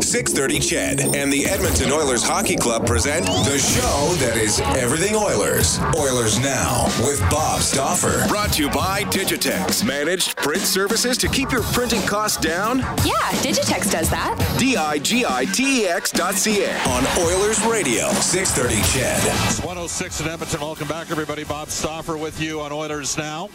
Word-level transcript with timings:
630 0.00 0.60
CHED 0.60 1.16
and 1.16 1.32
the 1.32 1.46
Edmonton 1.46 1.90
Oilers 1.90 2.22
Hockey 2.22 2.54
Club 2.54 2.86
present 2.86 3.24
the 3.24 3.58
show 3.58 4.14
that 4.26 4.36
is 4.36 4.60
everything 4.76 5.16
Oilers. 5.16 5.78
Oilers 5.96 6.38
Now 6.38 6.84
with 7.00 7.18
Bob 7.30 7.62
Stauffer. 7.62 8.28
Brought 8.28 8.52
to 8.52 8.64
you 8.64 8.70
by 8.70 9.04
Digitex. 9.04 9.86
Managed 9.86 10.36
print 10.36 10.60
services 10.60 11.16
to 11.16 11.28
keep 11.28 11.50
your 11.50 11.62
printing 11.62 12.02
costs 12.02 12.36
down? 12.36 12.80
Yeah, 13.06 13.30
Digitex 13.40 13.90
does 13.90 14.10
that. 14.10 14.36
D-I-G-I-T-E-X 14.58 16.10
dot 16.10 16.34
C-A. 16.34 16.76
On 16.90 17.06
Oilers 17.26 17.64
Radio, 17.64 18.10
630 18.10 18.82
CHED. 18.92 19.48
It's 19.48 19.60
106 19.60 20.20
in 20.20 20.28
Edmonton. 20.28 20.60
Welcome 20.60 20.88
back, 20.88 21.10
everybody. 21.10 21.44
Bob 21.44 21.70
Stauffer 21.70 22.18
with 22.18 22.38
you 22.38 22.60
on 22.60 22.70
Oilers 22.70 23.16
Now. 23.16 23.48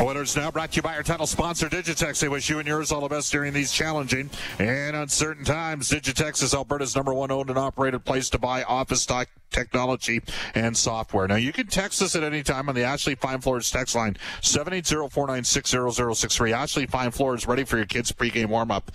Oilers 0.00 0.34
Now 0.34 0.50
brought 0.50 0.72
to 0.72 0.76
you 0.76 0.82
by 0.82 0.96
our 0.96 1.04
title 1.04 1.28
sponsor, 1.28 1.68
Digitex. 1.68 2.18
They 2.18 2.28
wish 2.28 2.50
you 2.50 2.58
and 2.58 2.66
yours 2.66 2.90
all 2.90 3.02
the 3.02 3.08
best 3.08 3.30
during 3.30 3.52
these 3.52 3.70
challenging 3.70 4.30
and 4.58 4.96
uncertain 5.12 5.44
times. 5.44 5.90
Digitex 5.90 6.42
is 6.42 6.54
Alberta's 6.54 6.96
number 6.96 7.12
one 7.12 7.30
owned 7.30 7.50
and 7.50 7.58
operated 7.58 8.02
place 8.02 8.30
to 8.30 8.38
buy 8.38 8.62
office 8.62 9.02
stock 9.02 9.28
technology 9.50 10.22
and 10.54 10.74
software. 10.74 11.28
Now, 11.28 11.34
you 11.34 11.52
can 11.52 11.66
text 11.66 12.00
us 12.00 12.16
at 12.16 12.22
any 12.22 12.42
time 12.42 12.70
on 12.70 12.74
the 12.74 12.84
Ashley 12.84 13.14
Fine 13.14 13.42
Floors 13.42 13.70
text 13.70 13.94
line, 13.94 14.16
780-496-0063. 14.40 16.52
Ashley 16.52 16.86
Fine 16.86 17.10
Floors, 17.10 17.46
ready 17.46 17.64
for 17.64 17.76
your 17.76 17.84
kids' 17.84 18.10
pregame 18.10 18.46
warm-up. 18.46 18.90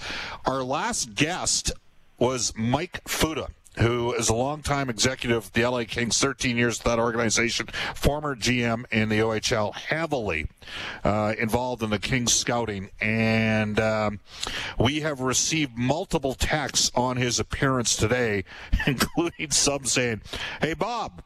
Our 0.47 0.63
last 0.63 1.13
guest 1.13 1.71
was 2.17 2.51
Mike 2.57 3.03
Futa 3.03 3.49
who 3.77 4.13
is 4.13 4.29
a 4.29 4.35
longtime 4.35 4.89
executive 4.89 5.37
of 5.37 5.53
the 5.53 5.65
LA 5.65 5.83
Kings, 5.85 6.17
13 6.19 6.57
years 6.57 6.79
with 6.79 6.85
that 6.85 6.99
organization, 6.99 7.67
former 7.95 8.35
GM 8.35 8.85
in 8.91 9.09
the 9.09 9.19
OHL, 9.19 9.73
heavily 9.75 10.47
uh, 11.03 11.33
involved 11.37 11.83
in 11.83 11.89
the 11.89 11.99
Kings 11.99 12.33
scouting. 12.33 12.89
And 12.99 13.79
um, 13.79 14.19
we 14.79 15.01
have 15.01 15.21
received 15.21 15.77
multiple 15.77 16.33
texts 16.33 16.91
on 16.95 17.17
his 17.17 17.39
appearance 17.39 17.95
today, 17.95 18.43
including 18.87 19.51
some 19.51 19.85
saying, 19.85 20.21
Hey, 20.61 20.73
Bob, 20.73 21.21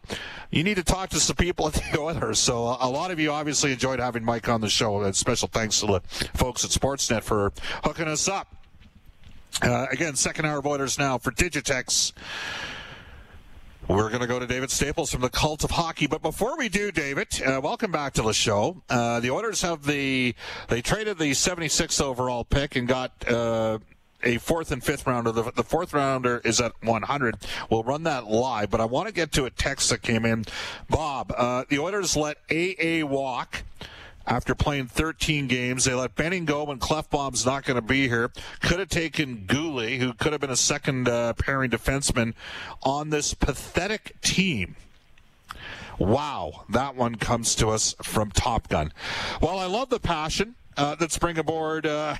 you 0.50 0.64
need 0.64 0.76
to 0.76 0.84
talk 0.84 1.10
to 1.12 1.20
some 1.20 1.38
people 1.38 1.68
at 1.68 1.74
the 1.74 2.00
Oilers. 2.00 2.40
So 2.40 2.78
a 2.80 2.90
lot 2.90 3.12
of 3.12 3.20
you 3.20 3.32
obviously 3.32 3.72
enjoyed 3.72 4.00
having 4.00 4.24
Mike 4.24 4.50
on 4.50 4.62
the 4.62 4.70
show. 4.70 5.02
And 5.02 5.16
special 5.16 5.48
thanks 5.48 5.80
to 5.80 5.86
the 5.88 6.02
folks 6.34 6.66
at 6.66 6.72
Sportsnet 6.72 7.24
for 7.24 7.54
hooking 7.84 8.08
us 8.08 8.28
up. 8.28 8.61
Uh, 9.62 9.88
again, 9.92 10.16
second 10.16 10.46
hour 10.46 10.60
of 10.60 11.00
now 11.00 11.18
for 11.18 11.32
Digitex. 11.32 12.14
We're 13.88 14.10
going 14.10 14.22
to 14.22 14.28
go 14.28 14.40
to 14.40 14.48
David 14.48 14.72
Staples 14.72 15.12
from 15.12 15.22
the 15.22 15.30
Cult 15.30 15.64
of 15.64 15.72
Hockey. 15.72 16.08
But 16.08 16.22
before 16.22 16.58
we 16.58 16.70
do, 16.70 16.92
David, 16.92 17.28
uh, 17.42 17.60
welcome 17.62 17.92
back 17.92 18.14
to 18.14 18.22
the 18.22 18.34
show. 18.34 18.82
Uh, 18.90 19.20
the 19.20 19.32
Oilers 19.32 19.62
have 19.64 19.86
the, 19.86 20.34
they 20.70 20.82
traded 20.82 21.18
the 21.18 21.32
76th 21.32 22.02
overall 22.02 22.46
pick 22.46 22.76
and 22.76 22.88
got, 22.88 23.12
uh, 23.30 23.80
a 24.24 24.38
fourth 24.38 24.72
and 24.72 24.84
fifth 24.84 25.06
rounder. 25.06 25.32
The, 25.32 25.52
the, 25.52 25.64
fourth 25.64 25.94
rounder 25.94 26.42
is 26.46 26.62
at 26.62 26.74
100. 26.84 27.36
We'll 27.70 27.84
run 27.84 28.04
that 28.04 28.28
live, 28.28 28.70
but 28.70 28.80
I 28.80 28.86
want 28.86 29.08
to 29.08 29.14
get 29.14 29.32
to 29.34 29.46
a 29.46 29.50
text 29.50 29.90
that 29.90 30.02
came 30.02 30.26
in. 30.26 30.46
Bob, 30.90 31.34
uh, 31.36 31.66
the 31.68 31.80
Oilers 31.80 32.16
let 32.16 32.38
AA 32.52 33.06
walk 33.06 33.64
after 34.26 34.56
playing 34.56 34.88
13 34.88 35.48
games. 35.48 35.86
They 35.86 35.94
let 35.94 36.16
Benning 36.16 36.46
go 36.46 36.66
when 36.66 36.80
Klefbom's 36.80 37.46
not 37.46 37.64
going 37.64 37.76
to 37.76 37.82
be 37.82 38.08
here. 38.08 38.32
Could 38.62 38.80
have 38.80 38.90
taken 38.90 39.46
Guhle, 39.48 39.98
who 39.98 40.14
could 40.14 40.32
have 40.32 40.42
been 40.42 40.50
a 40.50 40.56
second 40.56 41.08
uh, 41.08 41.34
pairing 41.34 41.72
defenseman 41.72 42.34
on 42.84 43.10
this 43.10 43.34
pathetic 43.34 44.20
team. 44.22 44.76
Wow, 45.98 46.66
that 46.70 46.96
one 46.96 47.16
comes 47.16 47.54
to 47.56 47.70
us 47.70 47.96
from 48.02 48.32
Top 48.32 48.70
Gun. 48.70 48.92
Well, 49.40 49.60
I 49.60 49.66
love 49.66 49.90
the 49.90 50.00
passion 50.00 50.56
uh, 50.78 50.96
that's 50.96 51.18
bring 51.18 51.38
aboard. 51.38 51.86
Uh, 51.86 52.16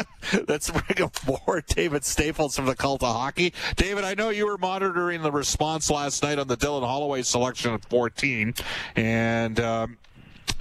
Let's 0.48 0.70
bring 0.70 1.00
aboard 1.00 1.66
David 1.66 2.04
Staples 2.04 2.56
from 2.56 2.66
the 2.66 2.74
Cult 2.74 3.02
of 3.02 3.14
Hockey. 3.14 3.52
David, 3.76 4.04
I 4.04 4.14
know 4.14 4.30
you 4.30 4.46
were 4.46 4.58
monitoring 4.58 5.22
the 5.22 5.32
response 5.32 5.90
last 5.90 6.22
night 6.22 6.38
on 6.38 6.48
the 6.48 6.56
Dylan 6.56 6.86
Holloway 6.86 7.22
selection 7.22 7.72
at 7.74 7.84
14, 7.86 8.54
and 8.96 9.60
um, 9.60 9.98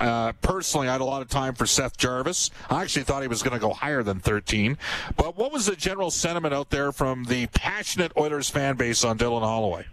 uh, 0.01 0.33
personally, 0.41 0.89
I 0.89 0.93
had 0.93 1.01
a 1.01 1.05
lot 1.05 1.21
of 1.21 1.29
time 1.29 1.53
for 1.53 1.67
Seth 1.67 1.95
Jarvis. 1.95 2.49
I 2.69 2.81
actually 2.81 3.03
thought 3.03 3.21
he 3.21 3.27
was 3.27 3.43
going 3.43 3.53
to 3.53 3.59
go 3.59 3.71
higher 3.71 4.01
than 4.01 4.19
13. 4.19 4.77
But 5.15 5.37
what 5.37 5.53
was 5.53 5.67
the 5.67 5.75
general 5.75 6.09
sentiment 6.09 6.53
out 6.55 6.71
there 6.71 6.91
from 6.91 7.25
the 7.25 7.45
passionate 7.47 8.11
Oilers 8.17 8.49
fan 8.49 8.77
base 8.77 9.03
on 9.03 9.19
Dylan 9.19 9.41
Holloway? 9.41 9.85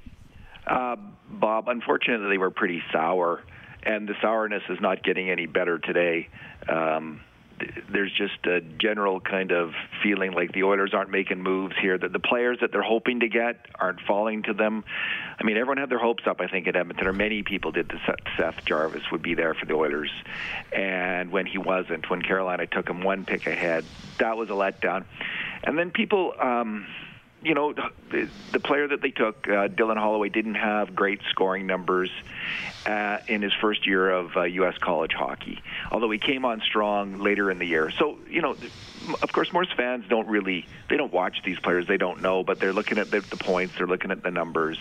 Uh, 0.66 0.96
Bob, 1.28 1.68
unfortunately, 1.68 2.28
they 2.30 2.38
were 2.38 2.50
pretty 2.50 2.82
sour, 2.90 3.42
and 3.82 4.08
the 4.08 4.14
sourness 4.22 4.62
is 4.70 4.80
not 4.80 5.02
getting 5.04 5.28
any 5.28 5.44
better 5.44 5.78
today. 5.78 6.28
Um, 6.68 7.20
there's 7.90 8.12
just 8.12 8.46
a 8.46 8.60
general 8.60 9.20
kind 9.20 9.52
of 9.52 9.72
feeling 10.02 10.32
like 10.32 10.52
the 10.52 10.64
Oilers 10.64 10.94
aren't 10.94 11.10
making 11.10 11.42
moves 11.42 11.74
here. 11.80 11.98
That 11.98 12.12
the 12.12 12.18
players 12.18 12.58
that 12.60 12.72
they're 12.72 12.82
hoping 12.82 13.20
to 13.20 13.28
get 13.28 13.66
aren't 13.74 14.00
falling 14.00 14.42
to 14.44 14.52
them. 14.52 14.84
I 15.38 15.44
mean, 15.44 15.56
everyone 15.56 15.78
had 15.78 15.90
their 15.90 15.98
hopes 15.98 16.24
up. 16.26 16.40
I 16.40 16.48
think 16.48 16.66
at 16.66 16.76
Edmonton, 16.76 17.06
or 17.06 17.12
many 17.12 17.42
people 17.42 17.72
did. 17.72 17.88
That 17.88 18.20
Seth 18.36 18.64
Jarvis 18.64 19.10
would 19.10 19.22
be 19.22 19.34
there 19.34 19.54
for 19.54 19.66
the 19.66 19.74
Oilers, 19.74 20.10
and 20.72 21.30
when 21.30 21.46
he 21.46 21.58
wasn't, 21.58 22.08
when 22.10 22.22
Carolina 22.22 22.66
took 22.66 22.88
him 22.88 23.02
one 23.02 23.24
pick 23.24 23.46
ahead, 23.46 23.84
that 24.18 24.36
was 24.36 24.50
a 24.50 24.54
letdown. 24.54 25.04
And 25.64 25.78
then 25.78 25.90
people. 25.90 26.34
Um, 26.40 26.86
you 27.42 27.54
know, 27.54 27.72
the, 27.72 28.28
the 28.52 28.60
player 28.60 28.88
that 28.88 29.00
they 29.00 29.10
took, 29.10 29.46
uh, 29.46 29.68
Dylan 29.68 29.96
Holloway, 29.96 30.28
didn't 30.28 30.56
have 30.56 30.94
great 30.94 31.20
scoring 31.30 31.66
numbers 31.66 32.10
uh, 32.86 33.18
in 33.28 33.42
his 33.42 33.52
first 33.60 33.86
year 33.86 34.10
of 34.10 34.36
uh, 34.36 34.42
U.S. 34.42 34.76
college 34.78 35.12
hockey, 35.12 35.62
although 35.90 36.10
he 36.10 36.18
came 36.18 36.44
on 36.44 36.60
strong 36.60 37.18
later 37.18 37.50
in 37.50 37.58
the 37.58 37.66
year. 37.66 37.90
So, 37.90 38.18
you 38.28 38.42
know, 38.42 38.56
of 39.22 39.32
course, 39.32 39.52
most 39.52 39.74
fans 39.74 40.04
don't 40.08 40.28
really, 40.28 40.66
they 40.90 40.96
don't 40.96 41.12
watch 41.12 41.42
these 41.44 41.58
players, 41.60 41.86
they 41.86 41.96
don't 41.96 42.22
know, 42.22 42.42
but 42.42 42.58
they're 42.58 42.72
looking 42.72 42.98
at 42.98 43.10
the, 43.10 43.20
the 43.20 43.36
points, 43.36 43.74
they're 43.78 43.86
looking 43.86 44.10
at 44.10 44.22
the 44.22 44.30
numbers, 44.30 44.78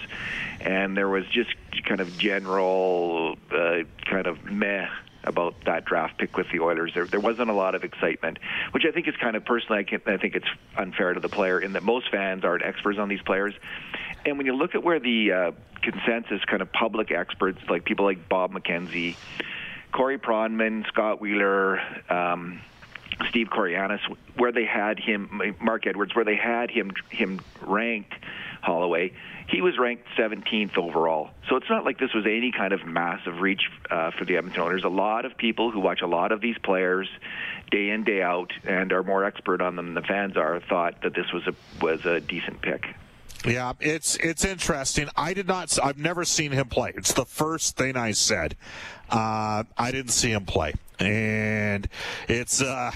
and 0.59 0.97
there 0.97 1.09
was 1.09 1.25
just 1.28 1.53
kind 1.85 2.01
of 2.01 2.18
general, 2.18 3.38
uh, 3.51 3.84
kind 4.06 4.28
of 4.28 4.44
meh 4.45 4.88
about 5.23 5.55
that 5.66 5.85
draft 5.85 6.17
pick 6.17 6.38
with 6.38 6.47
the 6.51 6.59
Oilers. 6.59 6.94
There, 6.94 7.05
there 7.05 7.19
wasn't 7.19 7.50
a 7.50 7.53
lot 7.53 7.75
of 7.75 7.83
excitement, 7.83 8.39
which 8.72 8.83
I 8.88 8.91
think 8.91 9.07
is 9.07 9.16
kind 9.17 9.35
of 9.35 9.45
personally, 9.45 9.79
I, 9.79 9.83
can, 9.83 10.01
I 10.05 10.17
think 10.17 10.35
it's 10.35 10.47
unfair 10.75 11.13
to 11.13 11.19
the 11.19 11.29
player 11.29 11.59
in 11.59 11.73
that 11.73 11.83
most 11.83 12.09
fans 12.11 12.44
aren't 12.44 12.63
experts 12.63 13.00
on 13.00 13.09
these 13.09 13.22
players. 13.22 13.53
And 14.25 14.38
when 14.38 14.45
you 14.45 14.56
look 14.56 14.75
at 14.75 14.83
where 14.83 15.00
the 15.00 15.31
uh, 15.31 15.51
consensus 15.81 16.44
kind 16.45 16.61
of 16.61 16.72
public 16.72 17.11
experts, 17.11 17.59
like 17.69 17.85
people 17.85 18.06
like 18.06 18.27
Bob 18.27 18.51
McKenzie, 18.51 19.16
Corey 19.91 20.17
Pronman, 20.17 20.85
Scott 20.88 21.22
Wheeler, 21.22 21.79
um, 22.09 22.61
Steve 23.29 23.47
Kournianos, 23.47 24.00
where 24.35 24.51
they 24.51 24.66
had 24.66 25.00
him, 25.00 25.55
Mark 25.59 25.88
Edwards, 25.88 26.16
where 26.16 26.25
they 26.25 26.35
had 26.35 26.69
him 26.69 26.91
him 27.09 27.41
ranked 27.61 28.13
Holloway, 28.61 29.13
he 29.47 29.61
was 29.61 29.78
ranked 29.78 30.05
17th 30.17 30.78
overall. 30.78 31.29
So 31.47 31.56
it's 31.56 31.69
not 31.69 31.85
like 31.85 32.00
this 32.00 32.13
was 32.13 32.25
any 32.25 32.51
kind 32.51 32.73
of 32.73 32.85
massive 32.85 33.39
reach 33.39 33.69
uh, 33.89 34.11
for 34.11 34.25
the 34.25 34.38
Edmonton 34.38 34.61
Oilers. 34.61 34.83
A 34.83 34.89
lot 34.89 35.25
of 35.25 35.38
people 35.38 35.72
who 35.72 35.79
watch 35.79 36.01
a 36.01 36.07
lot 36.07 36.31
of 36.31 36.41
these 36.41 36.57
players 36.57 37.07
day 37.72 37.89
in 37.89 38.03
day 38.03 38.22
out 38.22 38.51
and 38.66 38.91
are 38.91 39.03
more 39.03 39.23
expert 39.23 39.61
on 39.61 39.75
them 39.75 39.88
than 39.88 39.94
the 39.95 40.07
fans 40.07 40.38
are 40.38 40.59
thought 40.59 41.01
that 41.03 41.13
this 41.13 41.31
was 41.31 41.47
a 41.47 41.56
was 41.83 42.06
a 42.06 42.19
decent 42.19 42.61
pick. 42.61 42.85
Yeah, 43.45 43.73
it's 43.79 44.16
it's 44.17 44.44
interesting. 44.44 45.09
I 45.16 45.33
did 45.33 45.47
not. 45.47 45.77
I've 45.81 45.97
never 45.97 46.25
seen 46.25 46.51
him 46.51 46.67
play. 46.67 46.94
It's 46.95 47.13
the 47.13 47.25
first 47.25 47.77
thing 47.77 47.95
I 47.95 48.11
said. 48.11 48.56
Uh, 49.09 49.63
I 49.77 49.91
didn't 49.91 50.11
see 50.11 50.31
him 50.31 50.45
play, 50.45 50.73
and 50.99 51.87
it's. 52.27 52.61
Uh, 52.61 52.91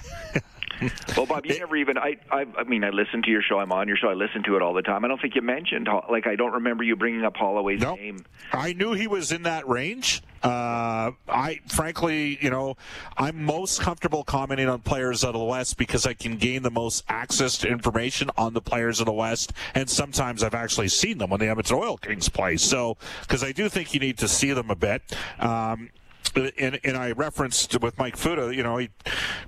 well, 1.17 1.25
Bob, 1.25 1.45
you 1.45 1.57
never 1.59 1.75
even. 1.75 1.97
I, 1.97 2.17
I. 2.29 2.45
I 2.57 2.63
mean, 2.63 2.83
I 2.83 2.89
listen 2.89 3.21
to 3.23 3.29
your 3.29 3.41
show. 3.41 3.59
I'm 3.59 3.71
on 3.71 3.87
your 3.87 3.97
show. 3.97 4.09
I 4.09 4.13
listen 4.13 4.43
to 4.43 4.55
it 4.55 4.61
all 4.61 4.73
the 4.73 4.81
time. 4.81 5.05
I 5.05 5.07
don't 5.07 5.21
think 5.21 5.35
you 5.35 5.41
mentioned. 5.41 5.87
Like, 6.09 6.27
I 6.27 6.35
don't 6.35 6.53
remember 6.53 6.83
you 6.83 6.95
bringing 6.95 7.23
up 7.23 7.37
Holloway's 7.37 7.81
nope. 7.81 7.99
name. 7.99 8.25
I 8.51 8.73
knew 8.73 8.93
he 8.93 9.07
was 9.07 9.31
in 9.31 9.43
that 9.43 9.67
range. 9.67 10.23
Uh, 10.43 11.11
I 11.29 11.59
frankly, 11.67 12.39
you 12.41 12.49
know, 12.49 12.75
I'm 13.15 13.43
most 13.45 13.79
comfortable 13.79 14.23
commenting 14.23 14.67
on 14.67 14.79
players 14.81 15.23
out 15.23 15.35
of 15.35 15.39
the 15.39 15.45
West 15.45 15.77
because 15.77 16.07
I 16.07 16.13
can 16.13 16.37
gain 16.37 16.63
the 16.63 16.71
most 16.71 17.03
access 17.07 17.59
to 17.59 17.67
information 17.67 18.31
on 18.37 18.55
the 18.55 18.61
players 18.61 18.99
of 18.99 19.05
the 19.05 19.13
West, 19.13 19.53
and 19.75 19.87
sometimes 19.87 20.41
I've 20.41 20.55
actually 20.55 20.87
seen 20.87 21.19
them 21.19 21.29
when 21.29 21.39
the 21.39 21.47
Edmonton 21.47 21.77
Oil 21.77 21.97
Kings 21.97 22.27
play. 22.27 22.57
So, 22.57 22.97
because 23.21 23.43
I 23.43 23.51
do 23.51 23.69
think 23.69 23.93
you 23.93 23.99
need 23.99 24.17
to 24.17 24.27
see 24.27 24.51
them 24.51 24.71
a 24.71 24.75
bit. 24.75 25.03
Um, 25.39 25.91
and, 26.35 26.79
and 26.83 26.97
I 26.97 27.11
referenced 27.11 27.79
with 27.81 27.97
Mike 27.97 28.17
Futa, 28.17 28.55
you 28.55 28.63
know, 28.63 28.77
he 28.77 28.89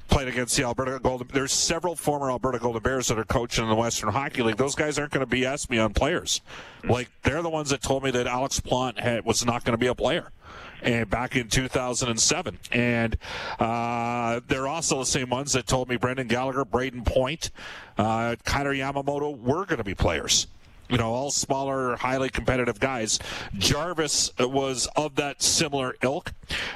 played 0.10 0.28
against 0.28 0.56
the 0.58 0.64
Alberta 0.64 1.00
Golden. 1.02 1.28
There's 1.32 1.52
several 1.52 1.96
former 1.96 2.30
Alberta 2.30 2.60
Golden 2.60 2.82
Bears 2.82 3.08
that 3.08 3.18
are 3.18 3.24
coaching 3.24 3.64
in 3.64 3.70
the 3.70 3.76
Western 3.76 4.10
Hockey 4.10 4.44
League. 4.44 4.58
Those 4.58 4.76
guys 4.76 5.00
aren't 5.00 5.12
going 5.12 5.26
to 5.28 5.36
BS 5.36 5.70
me 5.70 5.80
on 5.80 5.94
players. 5.94 6.42
Like 6.84 7.10
they're 7.24 7.42
the 7.42 7.50
ones 7.50 7.70
that 7.70 7.82
told 7.82 8.04
me 8.04 8.12
that 8.12 8.28
Alex 8.28 8.60
Plante 8.60 9.00
had, 9.00 9.26
was 9.26 9.46
not 9.46 9.64
going 9.64 9.74
to 9.74 9.78
be 9.78 9.88
a 9.88 9.96
player. 9.96 10.32
And 10.82 11.10
back 11.10 11.38
in 11.38 11.48
2007, 11.48 12.60
and 12.74 13.18
uh, 13.58 14.42
they're 14.48 14.68
also 14.68 15.00
the 15.00 15.06
same 15.06 15.30
ones 15.30 15.54
that 15.54 15.66
told 15.66 15.88
me 15.88 15.96
Brendan 15.96 16.28
Gallagher, 16.28 16.66
Brayden 16.66 17.06
Point, 17.06 17.52
uh, 17.98 18.36
Kailer 18.44 18.74
Yamamoto 18.74 19.40
were 19.40 19.66
going 19.66 19.78
to 19.78 19.86
be 19.86 19.96
players 19.96 20.48
you 20.94 21.00
know, 21.00 21.12
all 21.12 21.32
smaller, 21.32 21.96
highly 21.96 22.30
competitive 22.30 22.80
guys. 22.80 23.18
Jarvis 23.58 24.32
was 24.40 24.88
of 24.96 25.16
that 25.16 25.42
similar 25.42 25.96
ilk. 26.04 26.32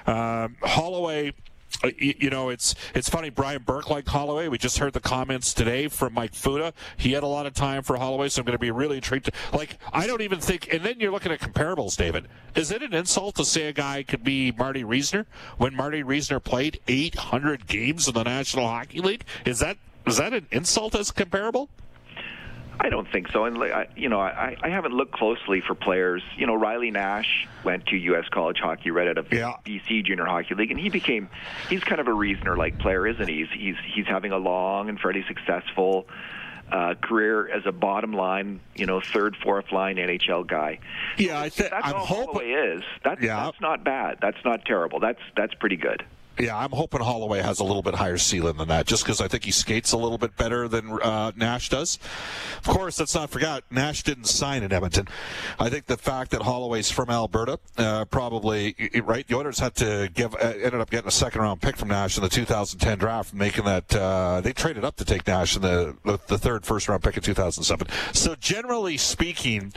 Um, 0.08 0.58
Holloway. 0.64 1.34
You 2.00 2.32
know, 2.32 2.50
it's 2.50 2.74
it's 2.96 3.08
funny. 3.08 3.30
Brian 3.30 3.62
Burke 3.62 3.92
liked 3.92 4.08
Holloway. 4.08 4.48
We 4.48 4.58
just 4.58 4.80
heard 4.80 4.94
the 4.94 5.00
comments 5.00 5.54
today 5.54 5.88
from 5.88 6.14
Mike 6.14 6.32
Futa. 6.32 6.74
He 6.96 7.12
had 7.12 7.22
a 7.22 7.28
lot 7.28 7.46
of 7.46 7.54
time 7.54 7.84
for 7.84 7.98
Holloway, 7.98 8.30
so 8.30 8.40
I'm 8.40 8.46
going 8.46 8.54
to 8.54 8.60
be 8.60 8.72
really 8.72 8.96
intrigued. 8.96 9.30
Like, 9.54 9.78
I 9.94 10.08
don't 10.08 10.22
even 10.22 10.40
think. 10.40 10.74
And 10.74 10.84
then 10.84 11.00
you're 11.00 11.12
looking 11.12 11.32
at 11.32 11.40
comparables, 11.40 11.96
David. 11.96 12.26
Is 12.56 12.72
it 12.72 12.82
an 12.82 12.96
insult 12.96 13.36
to 13.36 13.46
say 13.46 13.68
a 13.68 13.74
guy 13.74 14.02
could 14.02 14.24
be 14.24 14.52
Marty 14.52 14.84
Reasoner 14.84 15.28
when 15.60 15.76
Marty 15.76 16.02
Reasoner 16.02 16.40
played 16.40 16.80
800 16.88 17.68
games 17.68 18.08
in 18.08 18.16
the 18.16 18.24
National 18.24 18.68
Hockey 18.68 19.00
League? 19.00 19.26
Is 19.46 19.60
that 19.60 19.78
is 20.08 20.18
that 20.18 20.34
an 20.34 20.48
insult 20.52 20.96
as 20.96 21.12
comparable? 21.12 21.70
I 22.80 22.90
don't 22.90 23.10
think 23.12 23.30
so. 23.30 23.46
And 23.46 23.58
I, 23.58 23.88
you 23.96 24.10
know, 24.10 24.20
I, 24.20 24.56
I 24.62 24.70
haven't 24.70 24.94
looked 24.94 25.14
closely 25.14 25.62
for 25.62 25.76
players. 25.76 26.22
You 26.38 26.46
know, 26.46 26.56
Riley 26.56 26.92
Nash 26.92 27.48
went 27.64 27.88
to 27.88 27.96
U.S. 27.96 28.26
college 28.30 28.60
hockey 28.60 28.92
right 28.92 29.08
out 29.08 29.18
of 29.18 29.32
yeah. 29.34 29.54
BC 29.66 30.06
Junior 30.06 30.26
Hockey 30.26 30.56
League, 30.56 30.72
and 30.72 30.80
he 30.80 30.90
became 30.90 31.30
he's 31.70 31.84
kind 31.84 32.00
of 32.00 32.08
a 32.08 32.14
reasoner-like 32.14 32.80
player, 32.80 33.08
isn't 33.08 33.28
he? 33.28 33.46
He's 33.46 33.50
he's 33.52 33.76
he's 33.94 34.08
having 34.08 34.32
a 34.32 34.38
long 34.38 34.90
and 34.90 35.00
fairly 35.00 35.26
successful 35.28 36.08
uh, 36.72 36.96
career 36.96 37.48
as 37.50 37.66
a 37.66 37.72
bottom 37.72 38.14
line, 38.14 38.60
you 38.76 38.86
know, 38.86 39.00
third, 39.00 39.36
fourth 39.38 39.72
line 39.72 39.96
NHL 39.98 40.46
guy. 40.46 40.80
Yeah, 41.18 41.40
I 41.40 41.50
think 41.50 41.72
that's 41.72 41.88
I'm 41.88 41.96
all 41.96 42.06
hoping 42.06 42.50
is. 42.50 42.84
That's 43.04 43.22
yeah. 43.22 43.46
that's 43.46 43.62
not 43.62 43.84
bad. 43.84 44.20
That's 44.22 44.44
not 44.44 44.66
terrible. 44.66 45.00
That's 45.00 45.22
that's 45.36 45.54
pretty 45.56 45.78
good. 45.78 46.06
Yeah, 46.40 46.56
I'm 46.56 46.70
hoping 46.70 47.02
Holloway 47.02 47.42
has 47.42 47.60
a 47.60 47.64
little 47.64 47.82
bit 47.82 47.96
higher 47.96 48.18
ceiling 48.18 48.58
than 48.58 48.68
that, 48.68 48.86
just 48.86 49.04
because 49.04 49.22
I 49.22 49.28
think 49.28 49.44
he 49.44 49.52
skates 49.52 49.92
a 49.92 49.98
little 49.98 50.20
bit 50.20 50.38
better 50.38 50.68
than 50.68 51.00
uh, 51.02 51.32
Nash 51.36 51.70
does. 51.70 51.98
Of 52.60 52.66
course, 52.66 53.00
let's 53.00 53.16
not 53.16 53.32
forget 53.32 53.64
Nash 53.72 54.04
didn't 54.04 54.26
sign 54.26 54.62
in 54.62 54.72
Edmonton. 54.72 55.08
I 55.60 55.70
think 55.70 55.88
the 55.88 55.98
fact 55.98 56.32
that 56.32 56.44
Holloway's 56.44 56.92
from 56.92 57.10
Alberta 57.10 57.60
uh, 57.78 58.06
probably 58.06 58.76
right. 59.04 59.28
The 59.28 59.36
Oilers 59.36 59.58
had 59.58 59.74
to 59.76 60.12
give 60.14 60.36
uh, 60.36 60.54
ended 60.56 60.76
up 60.76 60.92
getting 60.92 61.08
a 61.08 61.12
second 61.12 61.42
round 61.42 61.62
pick 61.62 61.76
from 61.76 61.88
Nash 61.88 62.18
in 62.18 62.24
the 62.24 62.30
2010 62.30 63.00
draft, 63.00 63.34
making 63.34 63.66
that 63.66 63.96
uh, 63.96 64.42
they 64.42 64.54
traded 64.54 64.86
up 64.86 64.96
to 64.98 65.06
take 65.06 65.26
Nash 65.26 65.56
in 65.56 65.64
the 65.64 65.96
the 66.04 66.38
third 66.38 66.66
first 66.66 66.88
round 66.88 67.02
pick 67.04 67.18
in 67.18 67.24
2007. 67.24 67.88
So 68.14 68.36
generally 68.36 68.98
speaking. 68.98 69.74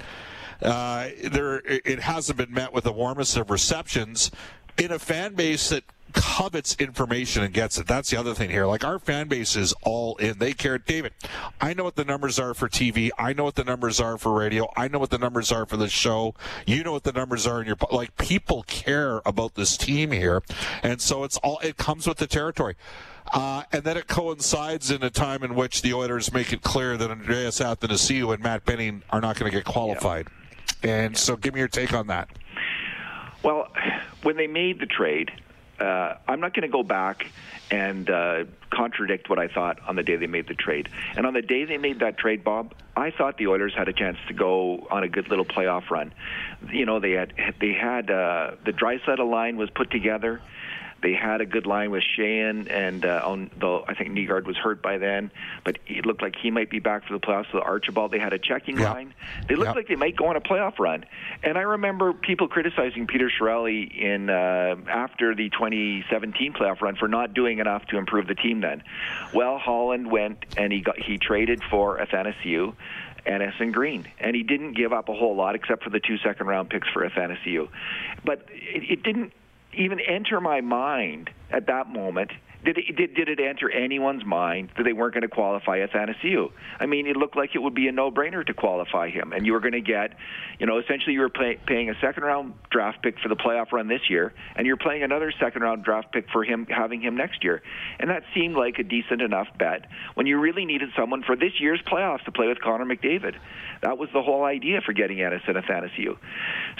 Uh, 0.63 1.09
there, 1.25 1.63
it 1.65 2.01
hasn't 2.01 2.37
been 2.37 2.53
met 2.53 2.71
with 2.71 2.85
the 2.85 2.93
warmest 2.93 3.35
of 3.39 3.49
receptions 3.49 4.31
in 4.77 4.93
a 4.93 4.99
fan 4.99 5.33
base 5.33 5.71
that 5.71 5.85
covets 6.13 6.77
information 6.79 7.43
and 7.43 7.53
gets 7.53 7.79
it. 7.79 7.87
That's 7.87 8.11
the 8.11 8.17
other 8.17 8.35
thing 8.35 8.51
here. 8.51 8.67
Like 8.67 8.85
our 8.85 8.99
fan 8.99 9.29
base 9.29 9.57
is 9.57 9.75
all 9.83 10.17
in. 10.17 10.39
They 10.39 10.53
care. 10.53 10.79
David, 10.79 11.13
I 11.61 11.75
know 11.75 11.85
what 11.85 11.97
the 11.97 12.05
numbers 12.05 12.39
are 12.39 12.55
for 12.55 12.69
TV. 12.69 13.11
I 13.19 13.33
know 13.33 13.45
what 13.45 13.55
the 13.55 13.65
numbers 13.65 14.01
are 14.01 14.19
for 14.19 14.33
radio. 14.33 14.71
I 14.77 14.89
know 14.89 14.99
what 14.99 15.11
the 15.11 15.19
numbers 15.19 15.53
are 15.53 15.67
for 15.67 15.77
the 15.77 15.89
show. 15.89 16.35
You 16.67 16.83
know 16.83 16.93
what 16.93 17.05
the 17.05 17.13
numbers 17.13 17.47
are 17.47 17.61
in 17.61 17.67
your 17.67 17.77
like 17.91 18.17
people 18.17 18.63
care 18.65 19.21
about 19.27 19.55
this 19.55 19.77
team 19.77 20.13
here. 20.13 20.43
And 20.83 21.01
so 21.01 21.25
it's 21.25 21.37
all 21.39 21.59
it 21.61 21.77
comes 21.77 22.07
with 22.07 22.19
the 22.19 22.27
territory. 22.27 22.77
Uh, 23.33 23.63
and 23.73 23.85
then 23.85 23.97
it 23.97 24.09
coincides 24.09 24.91
in 24.91 25.03
a 25.03 25.11
time 25.11 25.43
in 25.43 25.55
which 25.55 25.83
the 25.83 25.95
Oilers 25.95 26.33
make 26.33 26.53
it 26.53 26.63
clear 26.63 26.97
that 26.97 27.11
Andreas 27.11 27.61
Athanasiou 27.61 28.35
and 28.35 28.43
Matt 28.43 28.65
Benning 28.65 29.03
are 29.11 29.21
not 29.21 29.39
going 29.39 29.51
to 29.51 29.57
get 29.57 29.65
qualified. 29.65 30.27
Yeah. 30.83 30.91
And 30.91 31.17
so 31.17 31.37
give 31.37 31.55
me 31.55 31.61
your 31.61 31.69
take 31.69 31.93
on 31.93 32.09
that. 32.09 32.29
Well, 33.43 33.69
when 34.23 34.37
they 34.37 34.47
made 34.47 34.81
the 34.81 34.87
trade, 34.87 35.31
uh, 35.81 36.17
I'm 36.29 36.41
not 36.41 36.55
going 36.55 36.63
to 36.63 36.73
go 36.73 36.83
back 36.83 37.27
and 37.71 38.09
uh, 38.11 38.45
contradict 38.71 39.31
what 39.31 39.39
I 39.39 39.49
thought 39.49 39.79
on 39.87 39.97
the 39.97 40.03
day 40.03 40.17
they 40.17 40.27
made 40.27 40.49
the 40.49 40.55
trade. 40.55 40.89
And 41.17 41.27
on 41.27 41.35
the 41.35 41.43
day 41.43 41.65
they 41.65 41.79
made 41.79 42.01
that 42.01 42.19
trade, 42.19 42.45
Bob, 42.45 42.75
I 42.97 43.11
thought 43.11 43.39
the 43.39 43.47
Oilers 43.47 43.75
had 43.75 43.89
a 43.89 43.93
chance 43.93 44.19
to 44.29 44.35
go 44.35 44.87
on 44.91 45.03
a 45.03 45.09
good 45.09 45.29
little 45.29 45.45
playoff 45.45 45.91
run. 45.91 46.13
You 46.71 46.85
know, 46.85 47.01
they 47.01 47.13
had 47.13 47.33
they 47.61 47.73
had 47.73 48.11
uh, 48.11 48.53
the 48.65 48.73
Draisaitl 48.73 49.29
line 49.31 49.57
was 49.57 49.71
put 49.71 49.91
together. 49.91 50.41
They 51.03 51.15
had 51.15 51.41
a 51.41 51.47
good 51.47 51.67
line 51.67 51.91
with 51.91 52.03
Sheahan, 52.03 52.71
and 52.71 53.05
uh, 53.05 53.23
on, 53.25 53.51
though 53.59 53.85
I 53.89 53.95
think 53.95 54.11
Nygard 54.11 54.45
was 54.45 54.57
hurt 54.57 54.83
by 54.83 54.99
then, 54.99 55.31
but 55.65 55.79
it 55.87 56.05
looked 56.05 56.23
like 56.23 56.37
he 56.37 56.51
might 56.51 56.71
be 56.71 56.79
back 56.79 57.07
for 57.07 57.15
the 57.15 57.21
playoffs. 57.21 57.51
So 57.53 57.61
Archibald, 57.61 58.11
they 58.11 58.19
had 58.19 58.33
a 58.33 58.39
checking 58.39 58.79
yep. 58.79 58.95
line. 58.95 59.15
They 59.49 59.55
looked 59.55 59.69
yep. 59.69 59.77
like 59.77 59.89
they 59.89 59.97
might 59.97 60.17
go 60.17 60.27
on 60.27 60.37
a 60.37 60.41
playoff 60.41 60.79
run. 60.79 61.05
And 61.43 61.57
I 61.57 61.63
remember 61.63 62.13
people 62.13 62.49
criticizing 62.49 63.07
Peter 63.07 63.31
Chiarelli 63.31 63.95
in 63.97 64.29
uh, 64.29 64.77
after 64.89 65.35
the 65.35 65.49
2017 65.51 66.53
playoff 66.53 66.81
run 66.81 66.97
for 66.97 67.09
not 67.09 67.33
doing 67.33 67.59
enough 67.59 67.87
to 67.87 67.99
improve 67.99 68.27
the 68.27 68.35
team. 68.35 68.61
Then, 68.61 68.83
well, 69.33 69.59
Holland 69.59 70.11
went 70.11 70.45
and 70.57 70.73
he 70.73 70.81
got 70.81 70.99
he 70.99 71.19
traded 71.19 71.63
for 71.71 71.99
Athanasiou. 71.99 72.75
Ennis 73.27 73.55
and 73.59 73.73
Green, 73.73 74.07
and 74.19 74.35
he 74.35 74.43
didn't 74.43 74.73
give 74.73 74.95
up 74.95 75.11
a 75.11 75.15
whole 75.15 75.37
lot 75.37 75.55
except 75.55 75.85
for 75.85 75.91
the 75.91 76.01
two 76.01 76.17
second 76.19 76.47
round 76.47 76.71
picks 76.71 76.89
for 76.89 77.07
Athanasiou. 77.09 77.69
But 78.25 78.47
it, 78.51 78.91
it 78.91 79.03
didn't 79.03 79.35
even 79.75 80.01
enter 80.01 80.41
my 80.41 80.61
mind 80.61 81.31
at 81.51 81.67
that 81.67 81.89
moment 81.89 82.31
did 82.65 82.79
it, 82.79 82.97
did, 82.97 83.15
did 83.15 83.29
it 83.29 83.41
enter 83.41 83.71
anyone's 83.71 84.25
mind 84.25 84.71
that 84.77 84.85
they 84.85 84.93
weren't 84.93 85.15
going 85.15 85.23
to 85.23 85.29
qualify 85.29 85.79
Athanasiou? 85.79 86.51
I 86.79 86.87
mean, 86.87 87.07
it 87.07 87.17
looked 87.17 87.37
like 87.37 87.55
it 87.55 87.59
would 87.59 87.75
be 87.75 87.89
a 87.89 87.93
no-brainer 87.93 88.47
to 88.47 88.55
qualify 88.55 89.11
him, 89.11 89.33
and 89.33 89.47
you 89.47 89.53
were 89.53 89.61
going 89.61 89.73
to 89.73 89.81
get, 89.81 90.15
you 90.59 90.67
know, 90.67 90.79
essentially 90.79 91.15
you 91.15 91.21
were 91.21 91.31
pay, 91.31 91.59
paying 91.67 91.91
a 91.91 91.95
second-round 92.01 92.55
draft 92.71 93.03
pick 93.03 93.19
for 93.21 93.29
the 93.29 93.37
playoff 93.37 93.73
run 93.73 93.89
this 93.89 94.11
year, 94.11 94.33
and 94.57 94.67
you're 94.67 94.77
playing 94.77 95.03
another 95.03 95.33
second-round 95.41 95.85
draft 95.85 96.13
pick 96.13 96.27
for 96.31 96.45
him 96.45 96.67
having 96.67 97.01
him 97.01 97.17
next 97.17 97.43
year, 97.43 97.63
and 97.99 98.11
that 98.11 98.23
seemed 98.35 98.57
like 98.57 98.79
a 98.79 98.85
decent 98.85 99.23
enough 99.23 99.49
bet 99.59 99.87
when 100.15 100.27
you 100.27 100.39
really 100.39 100.65
needed 100.65 100.91
someone 100.97 101.23
for 101.23 101.37
this 101.37 101.53
year's 101.61 101.81
playoffs 101.91 102.25
to 102.25 102.33
play 102.33 102.47
with 102.47 102.61
Connor 102.61 102.85
McDavid. 102.85 103.37
That 103.83 103.97
was 103.97 104.11
the 104.13 104.23
whole 104.23 104.45
idea 104.45 104.81
for 104.85 104.93
getting 104.93 105.23
Ennis 105.23 105.43
and 105.47 105.57
Athanasiou. 105.57 106.19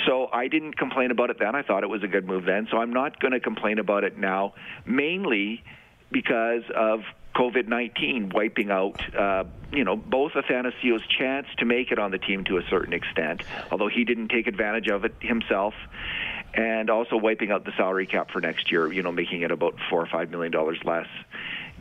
So 0.07 0.29
I 0.33 0.49
didn't 0.49 0.77
complain 0.77 1.11
about 1.11 1.31
it 1.31 1.39
then. 1.39 1.55
I 1.55 1.63
thought 1.63 1.83
it 1.83 1.89
was 1.89 2.03
a 2.03 2.09
good 2.09 2.27
move 2.27 2.45
then. 2.45 2.69
So 2.71 2.77
I'm 2.77 2.93
not 2.93 3.19
going 3.21 3.33
to 3.33 3.41
complain 3.41 3.79
about 3.79 4.05
it 4.05 4.19
now, 4.19 4.53
mainly 4.85 5.63
because 6.11 6.63
of 6.75 7.01
COVID 7.35 7.69
19 7.69 8.31
wiping 8.35 8.71
out, 8.71 9.01
uh, 9.15 9.45
you 9.73 9.85
know, 9.85 9.97
both 9.97 10.33
Athanasiou's 10.33 11.03
chance 11.07 11.47
to 11.59 11.65
make 11.65 11.93
it 11.93 11.99
on 11.99 12.11
the 12.11 12.19
team 12.19 12.45
to 12.45 12.59
a 12.59 12.63
certain 12.69 12.93
extent, 12.93 13.43
although 13.71 13.89
he 13.89 14.05
didn't 14.05 14.29
take 14.29 14.47
advantage 14.47 14.89
of 14.89 15.05
it 15.05 15.15
himself, 15.21 15.75
and 16.55 16.91
also 16.91 17.17
wiping 17.17 17.53
out 17.53 17.65
the 17.65 17.73
salary 17.77 18.07
cap 18.07 18.31
for 18.33 18.41
next 18.41 18.73
year, 18.73 18.93
you 18.93 19.03
know, 19.03 19.13
making 19.13 19.43
it 19.43 19.51
about 19.53 19.77
four 19.89 20.03
or 20.03 20.07
five 20.07 20.31
million 20.31 20.53
dollars 20.53 20.79
less 20.85 21.07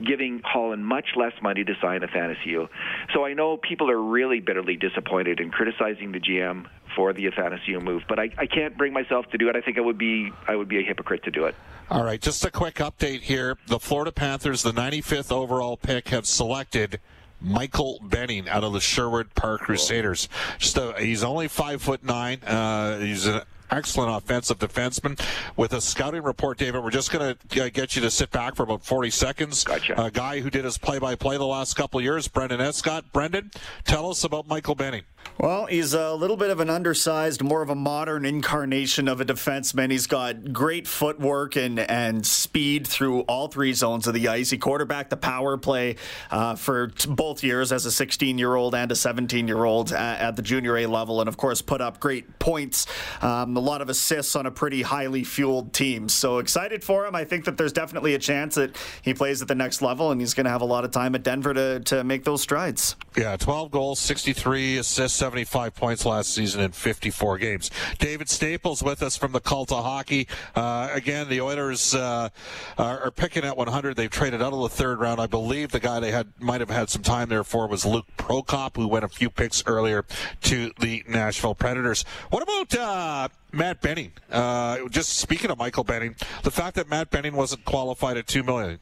giving 0.06 0.42
Holland 0.44 0.86
much 0.86 1.10
less 1.16 1.34
money 1.42 1.64
to 1.64 1.74
sign 1.82 2.02
Athanasiou. 2.02 2.70
So 3.14 3.26
I 3.26 3.34
know 3.34 3.58
people 3.58 3.90
are 3.92 4.02
really 4.02 4.40
bitterly 4.40 4.78
disappointed 4.78 5.40
and 5.40 5.52
criticizing 5.52 6.12
the 6.12 6.20
GM 6.20 6.68
for 7.00 7.14
the 7.14 7.28
Athanasiou 7.28 7.82
move, 7.82 8.04
but 8.10 8.20
I, 8.20 8.30
I 8.38 8.46
can't 8.46 8.78
bring 8.78 8.92
myself 8.92 9.26
to 9.32 9.38
do 9.38 9.48
it. 9.48 9.56
I 9.56 9.62
think 9.62 9.78
I 9.78 9.80
would 9.80 9.98
be 9.98 10.34
I 10.46 10.58
would 10.58 10.68
be 10.68 10.80
a 10.80 10.84
hypocrite 10.84 11.24
to 11.24 11.32
do 11.32 11.46
it. 11.46 11.56
All 11.90 12.04
right, 12.04 12.20
just 12.20 12.44
a 12.44 12.52
quick 12.52 12.76
update 12.76 13.22
here. 13.22 13.58
The 13.68 13.80
Florida 13.80 14.12
Panthers, 14.12 14.64
the 14.64 14.74
95th 14.74 15.32
overall 15.32 15.78
pick, 15.78 16.10
have 16.10 16.26
selected 16.26 17.00
Michael 17.40 18.02
Benning 18.04 18.50
out 18.50 18.66
of 18.66 18.74
the 18.74 18.82
Sherwood 18.82 19.34
Park 19.34 19.62
Crusaders. 19.62 20.28
Just 20.58 20.76
a, 20.76 20.94
he's 21.00 21.24
only 21.24 21.48
five 21.48 21.82
foot 21.82 22.04
nine. 22.04 22.44
Uh, 22.44 23.00
he's 23.00 23.26
an 23.28 23.44
excellent 23.72 24.16
offensive 24.16 24.60
defenseman. 24.60 25.18
With 25.56 25.72
a 25.72 25.80
scouting 25.80 26.24
report, 26.24 26.58
David, 26.58 26.84
we're 26.84 26.92
just 26.92 27.12
going 27.14 27.38
to 27.50 27.64
uh, 27.64 27.70
get 27.70 27.96
you 27.96 28.02
to 28.02 28.12
sit 28.12 28.30
back 28.32 28.56
for 28.56 28.64
about 28.64 28.84
40 28.84 29.10
seconds. 29.10 29.64
Gotcha. 29.64 30.04
A 30.04 30.12
guy 30.12 30.42
who 30.42 30.50
did 30.50 30.66
his 30.66 30.78
play-by-play 30.78 31.38
the 31.38 31.46
last 31.46 31.76
couple 31.76 32.00
of 32.00 32.04
years, 32.04 32.28
Brendan 32.28 32.60
Escott. 32.60 33.12
Brendan, 33.14 33.52
tell 33.86 34.10
us 34.10 34.26
about 34.26 34.48
Michael 34.48 34.76
Benning. 34.76 35.04
Well, 35.40 35.68
he's 35.68 35.94
a 35.94 36.14
little 36.16 36.36
bit 36.36 36.50
of 36.50 36.60
an 36.60 36.70
undersized, 36.70 37.42
more 37.42 37.62
of 37.62 37.70
a 37.70 37.76
modern 37.76 38.26
incarnation 38.26 39.08
of 39.08 39.22
a 39.22 39.26
defenseman. 39.26 39.90
He's 39.90 40.06
got 40.06 40.52
great 40.52 40.86
footwork 40.86 41.56
and, 41.56 41.80
and 41.80 42.26
speed 42.26 42.86
through 42.86 43.22
all 43.22 43.48
three 43.48 43.72
zones 43.72 44.06
of 44.06 44.14
the 44.14 44.28
ice. 44.28 44.50
He 44.50 44.58
quarterbacked 44.58 45.12
the 45.12 45.16
power 45.16 45.56
play 45.56 45.96
uh, 46.30 46.56
for 46.56 46.88
t- 46.88 47.10
both 47.10 47.42
years 47.42 47.72
as 47.72 47.86
a 47.86 47.92
16 47.92 48.38
year 48.38 48.54
old 48.54 48.76
and 48.76 48.92
a 48.92 48.98
17 48.98 49.48
year 49.48 49.64
old 49.64 49.94
at, 49.94 50.20
at, 50.20 50.36
the 50.36 50.42
junior 50.42 50.76
A 50.76 50.88
level, 50.88 51.22
and 51.22 51.30
of 51.30 51.38
course, 51.38 51.62
put 51.62 51.80
up 51.80 52.02
great 52.02 52.38
points, 52.40 52.86
um, 53.22 53.56
a 53.56 53.62
lot 53.62 53.82
of 53.82 53.88
assists 53.88 54.36
on 54.36 54.46
a 54.46 54.52
pretty 54.52 54.82
highly 54.82 55.24
fueled 55.24 55.72
team. 55.72 56.10
So 56.10 56.40
excited 56.40 56.84
for 56.84 57.06
him. 57.06 57.16
I 57.16 57.24
think 57.24 57.46
that 57.46 57.58
there's 57.58 57.72
definitely 57.72 58.14
a 58.14 58.20
chance 58.20 58.56
that 58.56 58.76
he 59.04 59.14
plays 59.14 59.42
at 59.42 59.48
the 59.48 59.56
next 59.56 59.82
level, 59.82 60.12
and 60.12 60.20
he's 60.20 60.34
going 60.34 60.46
to 60.46 60.52
have 60.52 60.62
a 60.62 60.66
lot 60.66 60.84
of 60.84 60.92
time 60.92 61.16
at 61.16 61.24
Denver 61.24 61.54
to, 61.54 61.80
to 61.80 62.04
make 62.04 62.26
those 62.26 62.42
strides. 62.42 62.98
Yeah, 63.16 63.38
12 63.38 63.72
goals, 63.72 64.00
63 64.00 64.80
assists 64.80 65.19
75 65.20 65.76
points 65.76 66.06
last 66.06 66.34
season 66.34 66.62
in 66.62 66.72
54 66.72 67.38
games. 67.40 67.70
David 67.98 68.30
Staples 68.30 68.82
with 68.82 69.04
us 69.04 69.18
from 69.18 69.34
the 69.34 69.42
Cult 69.42 69.70
of 69.70 69.84
Hockey. 69.84 70.30
Uh, 70.56 70.88
again, 70.94 71.28
the 71.28 71.42
Oilers 71.42 71.94
uh, 71.94 72.30
are, 72.78 73.00
are, 73.02 73.12
picking 73.12 73.44
at 73.44 73.58
100. 73.58 73.98
They've 73.98 74.10
traded 74.10 74.42
out 74.42 74.54
of 74.54 74.62
the 74.62 74.70
third 74.70 75.02
round. 75.02 75.20
I 75.20 75.28
believe 75.28 75.72
the 75.72 75.82
guy 75.82 76.00
they 76.00 76.12
had 76.12 76.28
might 76.40 76.62
have 76.62 76.70
had 76.70 76.90
some 76.90 77.04
time 77.04 77.28
there 77.28 77.44
for 77.44 77.68
was 77.68 77.86
Luke 77.86 78.06
Prokop, 78.18 78.78
who 78.78 78.88
went 78.88 79.04
a 79.04 79.10
few 79.10 79.30
picks 79.30 79.62
earlier 79.68 80.06
to 80.44 80.72
the 80.80 81.04
Nashville 81.06 81.54
Predators. 81.54 82.06
What 82.30 82.42
about 82.42 82.80
uh, 82.80 83.28
Matt 83.52 83.82
Benning? 83.82 84.14
Uh, 84.32 84.88
just 84.88 85.18
speaking 85.18 85.52
of 85.52 85.58
Michael 85.58 85.84
Benning, 85.84 86.16
the 86.44 86.52
fact 86.52 86.78
that 86.78 86.90
Matt 86.90 87.10
Benning 87.10 87.36
wasn't 87.36 87.66
qualified 87.66 88.16
at 88.16 88.26
two 88.26 88.42
million 88.42 88.80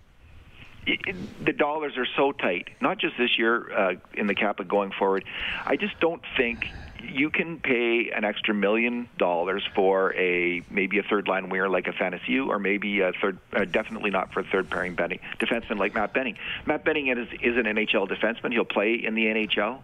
the 1.43 1.53
dollars 1.53 1.97
are 1.97 2.07
so 2.15 2.31
tight, 2.31 2.69
not 2.81 2.97
just 2.97 3.17
this 3.17 3.37
year 3.37 3.71
uh, 3.71 3.93
in 4.13 4.27
the 4.27 4.35
cap, 4.35 4.57
but 4.57 4.67
going 4.67 4.91
forward. 4.91 5.25
I 5.65 5.75
just 5.75 5.99
don't 5.99 6.21
think 6.37 6.67
you 7.03 7.29
can 7.29 7.59
pay 7.59 8.11
an 8.15 8.23
extra 8.23 8.53
million 8.53 9.09
dollars 9.17 9.63
for 9.75 10.13
a 10.15 10.63
maybe 10.69 10.97
a 10.99 11.03
third 11.03 11.27
line 11.27 11.49
winger 11.49 11.69
like 11.69 11.85
Athanasiou, 11.85 12.47
or 12.47 12.59
maybe 12.59 13.01
a 13.01 13.11
third, 13.21 13.37
uh, 13.53 13.65
definitely 13.65 14.11
not 14.11 14.33
for 14.33 14.41
a 14.41 14.43
third 14.45 14.69
pairing 14.69 14.95
Benning, 14.95 15.19
defenseman 15.39 15.77
like 15.77 15.93
Matt 15.93 16.13
Benning. 16.13 16.37
Matt 16.65 16.85
Benning 16.85 17.07
is, 17.07 17.27
is 17.41 17.57
an 17.57 17.65
NHL 17.65 18.07
defenseman. 18.07 18.51
He'll 18.51 18.65
play 18.65 18.95
in 18.95 19.15
the 19.15 19.25
NHL. 19.25 19.79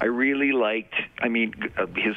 I 0.00 0.06
really 0.06 0.52
liked, 0.52 0.94
I 1.20 1.28
mean, 1.28 1.52
uh, 1.76 1.84
his 1.94 2.16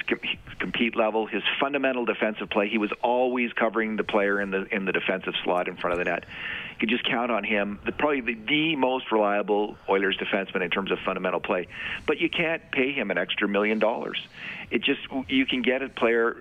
compete 0.60 0.96
level, 0.96 1.26
his 1.26 1.44
fundamental 1.60 2.06
defensive 2.06 2.50
play. 2.50 2.70
He 2.70 2.78
was 2.78 2.92
always 3.02 3.52
covering 3.52 3.98
the 3.98 4.06
player 4.06 4.40
in 4.40 4.52
the 4.52 4.74
in 4.74 4.86
the 4.86 4.94
defensive 4.94 5.34
slot 5.44 5.68
in 5.68 5.76
front 5.76 5.92
of 5.92 5.98
the 6.00 6.06
net. 6.06 6.24
You 6.72 6.78
could 6.80 6.90
just 6.90 7.04
count 7.04 7.30
on 7.30 7.44
him. 7.44 7.80
The, 7.86 7.92
probably 7.92 8.22
the, 8.22 8.36
the 8.36 8.76
most 8.78 9.12
reliable 9.12 9.76
Oilers 9.90 10.18
defenseman 10.18 10.62
in 10.62 10.70
terms 10.70 10.92
of 10.92 11.00
fundamental 11.00 11.42
play. 11.42 11.68
But 12.08 12.20
you 12.20 12.30
can't 12.30 12.62
pay 12.72 12.94
him 12.94 13.12
an 13.12 13.18
extra 13.18 13.50
million 13.50 13.80
dollars. 13.80 14.26
It 14.72 14.82
just 14.82 15.02
you 15.28 15.46
can 15.46 15.62
get 15.62 15.82
a 15.82 15.90
player 15.90 16.38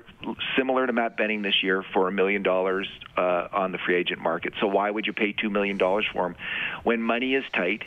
similar 0.56 0.86
to 0.86 0.92
Matt 0.92 1.16
Benning 1.16 1.42
this 1.42 1.60
year 1.64 1.82
for 1.92 2.06
a 2.06 2.12
million 2.12 2.44
dollars 2.44 2.88
uh, 3.16 3.48
on 3.52 3.72
the 3.72 3.78
free 3.78 3.96
agent 3.96 4.20
market. 4.20 4.52
So 4.60 4.68
why 4.68 4.88
would 4.88 5.08
you 5.08 5.12
pay 5.12 5.32
two 5.32 5.50
million 5.50 5.76
dollars 5.76 6.06
for 6.12 6.26
him 6.26 6.36
when 6.84 7.02
money 7.02 7.34
is 7.34 7.44
tight? 7.52 7.82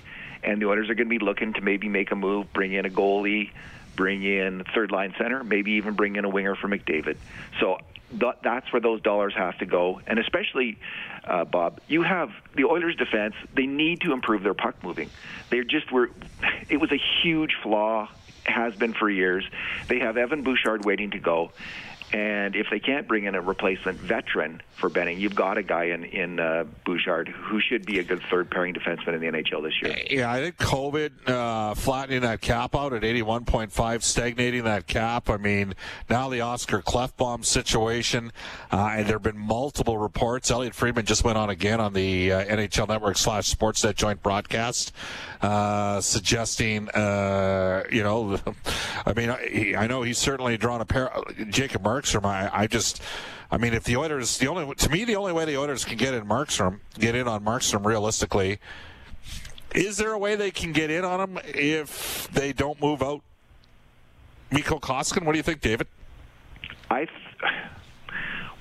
And 0.45 0.61
the 0.61 0.67
Oilers 0.67 0.89
are 0.89 0.95
going 0.95 1.09
to 1.09 1.19
be 1.19 1.23
looking 1.23 1.53
to 1.53 1.61
maybe 1.61 1.89
make 1.89 2.11
a 2.11 2.15
move, 2.15 2.51
bring 2.53 2.73
in 2.73 2.85
a 2.85 2.89
goalie, 2.89 3.51
bring 3.95 4.23
in 4.23 4.63
third 4.73 4.91
line 4.91 5.13
center, 5.17 5.43
maybe 5.43 5.73
even 5.73 5.95
bring 5.95 6.15
in 6.15 6.25
a 6.25 6.29
winger 6.29 6.55
for 6.55 6.67
McDavid. 6.67 7.17
So 7.59 7.79
th- 8.19 8.35
that's 8.43 8.71
where 8.71 8.81
those 8.81 9.01
dollars 9.01 9.33
have 9.35 9.57
to 9.59 9.65
go, 9.65 10.01
and 10.07 10.19
especially. 10.19 10.77
Uh, 11.23 11.43
Bob, 11.43 11.81
you 11.87 12.03
have 12.03 12.29
the 12.53 12.65
Oilers' 12.65 12.95
defense. 12.95 13.33
They 13.55 13.65
need 13.65 14.01
to 14.01 14.13
improve 14.13 14.43
their 14.43 14.53
puck 14.53 14.75
moving. 14.83 15.09
They 15.49 15.63
just 15.63 15.91
were. 15.91 16.11
It 16.69 16.77
was 16.77 16.91
a 16.91 16.99
huge 17.21 17.55
flaw 17.61 18.09
has 18.45 18.75
been 18.75 18.93
for 18.93 19.09
years. 19.09 19.47
They 19.87 19.99
have 19.99 20.17
Evan 20.17 20.43
Bouchard 20.43 20.85
waiting 20.85 21.11
to 21.11 21.19
go, 21.19 21.51
and 22.13 22.55
if 22.55 22.67
they 22.69 22.79
can't 22.79 23.07
bring 23.07 23.25
in 23.25 23.35
a 23.35 23.41
replacement 23.41 23.99
veteran 23.99 24.61
for 24.75 24.89
Benning, 24.89 25.19
you've 25.19 25.35
got 25.35 25.57
a 25.57 25.63
guy 25.63 25.85
in 25.85 26.03
in 26.03 26.39
uh, 26.39 26.65
Bouchard 26.85 27.27
who 27.27 27.59
should 27.59 27.85
be 27.85 27.99
a 27.99 28.03
good 28.03 28.21
third 28.29 28.51
pairing 28.51 28.73
defenseman 28.73 29.15
in 29.15 29.19
the 29.21 29.27
NHL 29.27 29.63
this 29.63 29.73
year. 29.81 29.97
Yeah, 30.09 30.31
I 30.31 30.41
think 30.41 30.57
COVID 30.57 31.27
uh, 31.27 31.73
flattening 31.73 32.21
that 32.21 32.41
cap 32.41 32.75
out 32.75 32.93
at 32.93 33.01
81.5, 33.01 34.03
stagnating 34.03 34.63
that 34.65 34.87
cap. 34.87 35.29
I 35.29 35.37
mean, 35.37 35.73
now 36.09 36.29
the 36.29 36.41
Oscar 36.41 36.81
Klefbom 36.81 37.43
situation, 37.43 38.31
uh, 38.71 38.93
and 38.93 39.07
there 39.07 39.15
have 39.15 39.23
been 39.23 39.37
multiple 39.37 39.97
reports. 39.97 40.51
Elliotte 40.51 40.75
Friedman 40.75 41.05
just 41.05 41.23
went 41.23 41.37
on 41.37 41.49
again 41.49 41.79
on 41.79 41.93
the 41.93 42.31
uh, 42.31 42.45
NHL 42.45 42.87
Network 42.87 43.17
slash 43.17 43.53
Sportsnet 43.53 43.95
joint 43.95 44.21
broadcast, 44.21 44.93
uh, 45.41 46.01
suggesting, 46.01 46.89
uh, 46.89 47.83
you 47.91 48.03
know, 48.03 48.37
I 49.05 49.13
mean, 49.13 49.29
I, 49.29 49.75
I 49.77 49.87
know 49.87 50.03
he's 50.03 50.17
certainly 50.17 50.57
drawn 50.57 50.81
a 50.81 50.85
pair. 50.85 51.11
Jacob 51.49 51.83
Markstrom, 51.95 52.25
I, 52.25 52.49
I 52.51 52.67
just, 52.67 53.01
I 53.49 53.57
mean, 53.57 53.73
if 53.73 53.83
the 53.83 53.97
Oilers, 53.97 54.37
the 54.37 54.47
only 54.47 54.73
to 54.75 54.89
me, 54.89 55.05
the 55.05 55.15
only 55.15 55.33
way 55.33 55.45
the 55.45 55.57
Oilers 55.57 55.85
can 55.85 55.97
get 55.97 56.13
in 56.13 56.25
Markstrom, 56.25 56.79
get 56.99 57.15
in 57.15 57.27
on 57.27 57.43
Markstrom 57.43 57.85
realistically, 57.85 58.59
is 59.73 59.97
there 59.97 60.11
a 60.11 60.17
way 60.17 60.35
they 60.35 60.51
can 60.51 60.71
get 60.71 60.89
in 60.89 61.05
on 61.05 61.19
him 61.19 61.39
if 61.45 62.27
they 62.31 62.53
don't 62.53 62.81
move 62.81 63.01
out 63.01 63.21
Mikko 64.51 64.79
Koskinen? 64.79 65.25
What 65.25 65.33
do 65.33 65.37
you 65.37 65.43
think, 65.43 65.61
David? 65.61 65.87
I. 66.89 67.07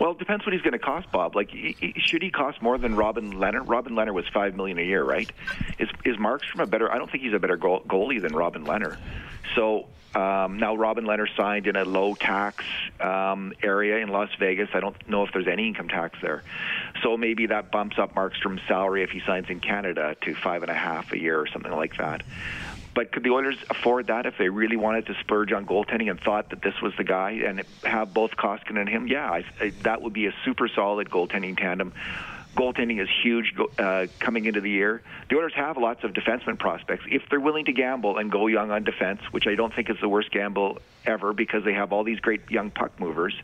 Well, 0.00 0.10
it 0.10 0.18
depends 0.18 0.44
what 0.44 0.52
he's 0.52 0.62
going 0.62 0.72
to 0.72 0.78
cost, 0.78 1.10
Bob. 1.12 1.36
Like, 1.36 1.50
should 1.98 2.20
he 2.20 2.30
cost 2.30 2.60
more 2.60 2.76
than 2.78 2.96
Robin 2.96 3.34
Lehner? 3.34 3.62
Robin 3.66 3.94
Lehner 3.94 4.12
was 4.12 4.26
five 4.34 4.56
million 4.56 4.78
a 4.78 4.82
year, 4.82 5.04
right? 5.04 5.30
Is 5.78 5.88
is 6.04 6.16
Markstrom 6.16 6.62
a 6.62 6.66
better? 6.66 6.90
I 6.90 6.98
don't 6.98 7.10
think 7.10 7.22
he's 7.22 7.32
a 7.32 7.38
better 7.38 7.56
goalie 7.56 8.20
than 8.20 8.34
Robin 8.34 8.64
Lehner. 8.64 8.98
So 9.54 9.86
um, 10.14 10.58
now, 10.58 10.76
Robin 10.76 11.04
Lehner 11.04 11.26
signed 11.36 11.66
in 11.66 11.74
a 11.74 11.84
low 11.84 12.14
tax 12.14 12.64
um, 13.00 13.52
area 13.62 13.98
in 13.98 14.08
Las 14.08 14.30
Vegas. 14.38 14.68
I 14.72 14.80
don't 14.80 14.96
know 15.08 15.24
if 15.24 15.32
there's 15.32 15.48
any 15.48 15.66
income 15.66 15.88
tax 15.88 16.18
there. 16.22 16.44
So 17.02 17.16
maybe 17.16 17.46
that 17.46 17.72
bumps 17.72 17.98
up 17.98 18.14
Markstrom's 18.14 18.62
salary 18.68 19.02
if 19.02 19.10
he 19.10 19.20
signs 19.26 19.50
in 19.50 19.58
Canada 19.58 20.16
to 20.22 20.34
five 20.34 20.62
and 20.62 20.70
a 20.70 20.74
half 20.74 21.12
a 21.12 21.18
year 21.18 21.40
or 21.40 21.48
something 21.48 21.72
like 21.72 21.96
that. 21.96 22.22
But 22.94 23.10
could 23.10 23.24
the 23.24 23.30
Oilers 23.30 23.56
afford 23.68 24.06
that 24.06 24.24
if 24.24 24.38
they 24.38 24.48
really 24.48 24.76
wanted 24.76 25.06
to 25.06 25.14
splurge 25.18 25.50
on 25.50 25.66
goaltending 25.66 26.08
and 26.08 26.20
thought 26.20 26.50
that 26.50 26.62
this 26.62 26.80
was 26.80 26.92
the 26.96 27.02
guy 27.02 27.32
and 27.44 27.64
have 27.82 28.14
both 28.14 28.36
Koskinen 28.36 28.78
and 28.78 28.88
him? 28.88 29.08
Yeah, 29.08 29.28
I, 29.28 29.44
I, 29.60 29.72
that 29.82 30.00
would 30.00 30.12
be 30.12 30.26
a 30.26 30.34
super 30.44 30.68
solid 30.68 31.10
goaltending 31.10 31.58
tandem 31.58 31.92
goaltending 32.54 33.00
is 33.02 33.08
huge 33.22 33.54
uh, 33.78 34.06
coming 34.18 34.46
into 34.46 34.60
the 34.60 34.70
year. 34.70 35.02
The 35.28 35.36
Oilers 35.36 35.54
have 35.54 35.76
lots 35.76 36.04
of 36.04 36.12
defenseman 36.12 36.58
prospects. 36.58 37.04
If 37.08 37.22
they're 37.30 37.40
willing 37.40 37.64
to 37.66 37.72
gamble 37.72 38.18
and 38.18 38.30
go 38.30 38.46
young 38.46 38.70
on 38.70 38.84
defense, 38.84 39.20
which 39.30 39.46
I 39.46 39.54
don't 39.54 39.74
think 39.74 39.90
is 39.90 39.96
the 40.00 40.08
worst 40.08 40.30
gamble 40.30 40.78
ever 41.06 41.32
because 41.32 41.64
they 41.64 41.74
have 41.74 41.92
all 41.92 42.04
these 42.04 42.20
great 42.20 42.50
young 42.50 42.70
puck 42.70 42.98
movers 42.98 43.34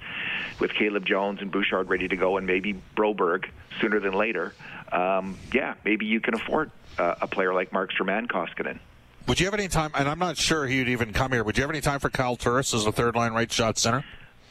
with 0.59 0.73
Caleb 0.73 1.07
Jones 1.07 1.40
and 1.40 1.50
Bouchard 1.50 1.88
ready 1.88 2.09
to 2.09 2.17
go 2.17 2.37
and 2.37 2.47
maybe 2.47 2.81
Broberg 2.97 3.49
sooner 3.81 4.00
than 4.00 4.14
later, 4.14 4.55
um, 4.93 5.38
yeah, 5.52 5.75
maybe 5.85 6.07
you 6.07 6.21
can 6.21 6.35
afford 6.35 6.71
uh, 6.99 7.17
a 7.21 7.26
player 7.26 7.55
like 7.55 7.71
Markstrom 7.71 8.11
and 8.11 8.29
Koskinen. 8.29 8.79
Would 9.26 9.38
you 9.38 9.47
have 9.47 9.55
any 9.55 9.69
time, 9.69 9.93
and 9.95 10.09
I'm 10.09 10.19
not 10.19 10.37
sure 10.37 10.67
he'd 10.67 10.88
even 10.88 11.12
come 11.12 11.33
here, 11.33 11.45
would 11.45 11.57
you 11.57 11.62
have 11.62 11.71
any 11.71 11.81
time 11.81 12.00
for 12.00 12.11
Kyle 12.11 12.37
Turris 12.37 12.75
as 12.75 12.87
a 12.87 12.93
third 12.93 13.14
line 13.14 13.33
right 13.33 13.50
shot 13.52 13.79
center? 13.79 14.05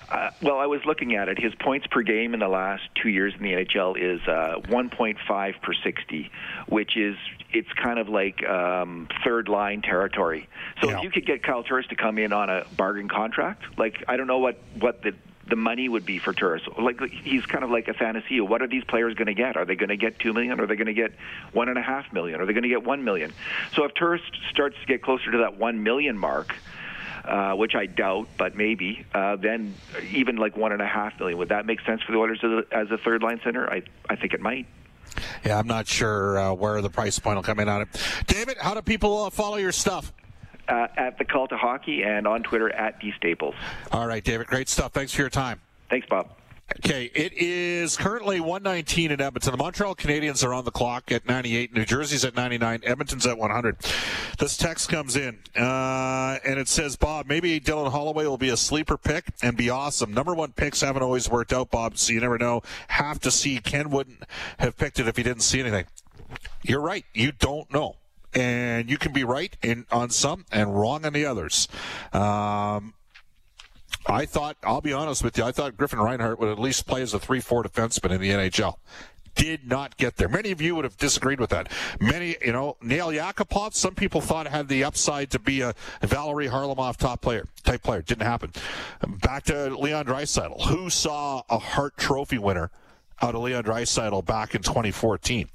Uh, 0.09 0.31
well, 0.41 0.57
I 0.57 0.65
was 0.65 0.81
looking 0.85 1.15
at 1.15 1.29
it. 1.29 1.37
His 1.39 1.53
points 1.55 1.85
per 1.87 2.01
game 2.01 2.33
in 2.33 2.39
the 2.39 2.47
last 2.47 2.83
two 3.01 3.09
years 3.09 3.33
in 3.37 3.43
the 3.43 3.53
NHL 3.53 3.95
is 3.97 4.19
uh, 4.27 4.59
1.5 4.67 5.61
per 5.61 5.73
60, 5.73 6.31
which 6.67 6.97
is 6.97 7.15
it's 7.51 7.71
kind 7.73 7.99
of 7.99 8.09
like 8.09 8.43
um, 8.47 9.07
third 9.23 9.49
line 9.49 9.81
territory. 9.81 10.47
So 10.81 10.89
yeah. 10.89 10.97
if 10.97 11.03
you 11.03 11.11
could 11.11 11.25
get 11.25 11.43
Kyle 11.43 11.63
Turris 11.63 11.87
to 11.87 11.95
come 11.95 12.17
in 12.17 12.33
on 12.33 12.49
a 12.49 12.65
bargain 12.75 13.07
contract, 13.07 13.63
like 13.77 14.03
I 14.07 14.17
don't 14.17 14.27
know 14.27 14.39
what 14.39 14.59
what 14.79 15.03
the 15.03 15.13
the 15.47 15.55
money 15.55 15.89
would 15.89 16.05
be 16.05 16.19
for 16.19 16.31
Turris. 16.33 16.61
Like 16.77 17.01
he's 17.09 17.45
kind 17.45 17.63
of 17.63 17.71
like 17.71 17.87
Athanasiou. 17.87 18.47
What 18.47 18.61
are 18.61 18.67
these 18.67 18.83
players 18.83 19.15
going 19.15 19.27
to 19.27 19.33
get? 19.33 19.57
Are 19.57 19.65
they 19.65 19.75
going 19.75 19.89
to 19.89 19.97
get 19.97 20.19
two 20.19 20.33
million? 20.33 20.59
Are 20.59 20.67
they 20.67 20.75
going 20.75 20.87
to 20.87 20.93
get 20.93 21.13
one 21.53 21.69
and 21.69 21.77
a 21.77 21.81
half 21.81 22.11
million? 22.13 22.39
Are 22.39 22.45
they 22.45 22.53
going 22.53 22.63
to 22.63 22.69
get 22.69 22.83
one 22.83 23.03
million? 23.03 23.33
So 23.75 23.83
if 23.83 23.93
Turris 23.95 24.21
starts 24.51 24.75
to 24.79 24.85
get 24.85 25.01
closer 25.01 25.31
to 25.31 25.39
that 25.39 25.57
one 25.57 25.83
million 25.83 26.17
mark 26.17 26.55
uh, 27.29 27.53
which 27.53 27.75
I 27.75 27.85
doubt, 27.85 28.27
but 28.37 28.55
maybe, 28.55 29.05
uh, 29.13 29.35
then 29.35 29.75
even 30.11 30.37
like 30.37 30.57
one 30.57 30.71
and 30.71 30.81
a 30.81 30.87
half 30.87 31.19
million. 31.19 31.37
Would 31.37 31.49
that 31.49 31.65
make 31.65 31.79
sense 31.81 32.01
for 32.01 32.11
the 32.11 32.17
Oilers 32.17 32.39
as 32.43 32.51
a, 32.51 32.75
as 32.75 32.91
a 32.91 32.97
third 32.97 33.21
line 33.21 33.39
center? 33.43 33.69
I, 33.69 33.83
I 34.09 34.15
think 34.15 34.33
it 34.33 34.41
might. 34.41 34.65
Yeah, 35.45 35.57
I'm 35.59 35.67
not 35.67 35.87
sure 35.87 36.37
uh, 36.37 36.53
where 36.53 36.81
the 36.81 36.89
price 36.89 37.19
point 37.19 37.35
will 37.35 37.43
come 37.43 37.59
in 37.59 37.69
on 37.69 37.83
it. 37.83 37.87
David, 38.27 38.57
how 38.59 38.73
do 38.73 38.81
people 38.81 39.25
uh, 39.25 39.29
follow 39.29 39.57
your 39.57 39.71
stuff? 39.71 40.11
Uh, 40.67 40.87
at 40.97 41.17
the 41.17 41.25
Cult 41.25 41.51
of 41.51 41.59
Hockey 41.59 42.03
and 42.03 42.27
on 42.27 42.43
Twitter 42.43 42.71
at 42.71 42.99
D 42.99 43.11
Staples. 43.17 43.55
All 43.91 44.05
right, 44.05 44.23
David. 44.23 44.45
Great 44.47 44.69
stuff. 44.69 44.91
Thanks 44.91 45.13
for 45.13 45.21
your 45.21 45.29
time. 45.29 45.61
Thanks, 45.89 46.07
Bob. 46.07 46.29
Okay, 46.77 47.09
it 47.15 47.33
is 47.35 47.97
currently 47.97 48.39
119 48.39 49.11
in 49.11 49.19
Edmonton. 49.19 49.51
The 49.51 49.57
Montreal 49.57 49.95
Canadiens 49.95 50.45
are 50.45 50.53
on 50.53 50.65
the 50.65 50.71
clock 50.71 51.11
at 51.11 51.27
98. 51.27 51.73
New 51.73 51.83
Jersey's 51.83 52.23
at 52.23 52.35
99. 52.35 52.81
Edmonton's 52.83 53.25
at 53.25 53.37
100. 53.37 53.77
This 54.37 54.55
text 54.55 54.87
comes 54.89 55.15
in, 55.15 55.39
uh, 55.55 56.37
and 56.45 56.59
it 56.59 56.67
says, 56.67 56.95
Bob, 56.95 57.25
maybe 57.27 57.59
Dylan 57.59 57.91
Holloway 57.91 58.25
will 58.25 58.37
be 58.37 58.49
a 58.49 58.57
sleeper 58.57 58.97
pick 58.97 59.25
and 59.41 59.57
be 59.57 59.69
awesome. 59.69 60.13
Number 60.13 60.35
one 60.35 60.51
picks 60.51 60.81
haven't 60.81 61.01
always 61.01 61.29
worked 61.29 61.53
out, 61.53 61.71
Bob, 61.71 61.97
so 61.97 62.13
you 62.13 62.19
never 62.19 62.37
know. 62.37 62.61
Have 62.89 63.19
to 63.21 63.31
see. 63.31 63.59
Ken 63.59 63.89
wouldn't 63.89 64.23
have 64.59 64.77
picked 64.77 64.99
it 64.99 65.07
if 65.07 65.17
he 65.17 65.23
didn't 65.23 65.41
see 65.41 65.59
anything. 65.59 65.85
You're 66.61 66.81
right. 66.81 67.05
You 67.13 67.31
don't 67.31 67.71
know. 67.73 67.95
And 68.33 68.89
you 68.89 68.97
can 68.97 69.11
be 69.11 69.23
right 69.23 69.57
in 69.63 69.87
on 69.91 70.11
some 70.11 70.45
and 70.51 70.79
wrong 70.79 71.03
on 71.03 71.13
the 71.13 71.25
others. 71.25 71.67
Um, 72.13 72.93
I 74.05 74.25
thought, 74.25 74.57
I'll 74.63 74.81
be 74.81 74.93
honest 74.93 75.23
with 75.23 75.37
you, 75.37 75.43
I 75.43 75.51
thought 75.51 75.77
Griffin 75.77 75.99
Reinhart 75.99 76.39
would 76.39 76.49
at 76.49 76.59
least 76.59 76.87
play 76.87 77.01
as 77.01 77.13
a 77.13 77.19
3 77.19 77.39
4 77.39 77.63
defenseman 77.63 78.11
in 78.11 78.21
the 78.21 78.29
NHL. 78.31 78.75
Did 79.35 79.67
not 79.67 79.95
get 79.97 80.17
there. 80.17 80.27
Many 80.27 80.51
of 80.51 80.59
you 80.61 80.75
would 80.75 80.83
have 80.83 80.97
disagreed 80.97 81.39
with 81.39 81.51
that. 81.51 81.71
Many, 82.01 82.35
you 82.43 82.51
know, 82.51 82.75
Nail 82.81 83.07
Yakupov, 83.07 83.73
some 83.73 83.95
people 83.95 84.19
thought 84.19 84.47
had 84.47 84.67
the 84.67 84.83
upside 84.83 85.29
to 85.31 85.39
be 85.39 85.61
a 85.61 85.73
Valeri 86.01 86.47
Kharlamov 86.47 86.97
top 86.97 87.21
player, 87.21 87.47
type 87.63 87.83
player. 87.83 88.01
Didn't 88.01 88.25
happen. 88.25 88.51
Back 89.07 89.43
to 89.45 89.69
Leon 89.77 90.05
Draisaitl. 90.05 90.67
Who 90.67 90.89
saw 90.89 91.43
a 91.49 91.57
Hart 91.57 91.95
Trophy 91.95 92.37
winner 92.37 92.71
out 93.21 93.35
of 93.35 93.41
Leon 93.41 93.63
Draisaitl 93.63 94.25
back 94.25 94.55
in 94.55 94.61
2014. 94.61 95.47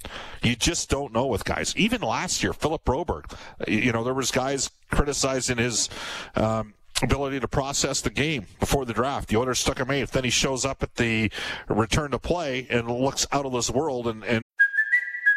You 0.42 0.56
just 0.56 0.88
don't 0.88 1.12
know 1.12 1.26
with 1.26 1.44
guys. 1.44 1.74
Even 1.76 2.00
last 2.00 2.42
year, 2.42 2.52
Philip 2.52 2.84
Broberg, 2.84 3.34
you 3.66 3.92
know, 3.92 4.04
there 4.04 4.14
was 4.14 4.30
guys 4.30 4.70
criticizing 4.90 5.58
his 5.58 5.88
um, 6.36 6.74
ability 7.02 7.40
to 7.40 7.48
process 7.48 8.00
the 8.00 8.10
game 8.10 8.46
before 8.60 8.84
the 8.84 8.92
draft. 8.92 9.28
The 9.28 9.36
Oilers 9.36 9.58
stuck 9.58 9.78
him 9.78 9.90
eighth. 9.90 10.12
Then 10.12 10.24
he 10.24 10.30
shows 10.30 10.64
up 10.64 10.82
at 10.82 10.94
the 10.96 11.30
return 11.68 12.12
to 12.12 12.18
play 12.18 12.66
and 12.70 12.90
looks 12.90 13.26
out 13.32 13.46
of 13.46 13.52
this 13.52 13.70
world 13.70 14.06
and, 14.06 14.24
and 14.24 14.42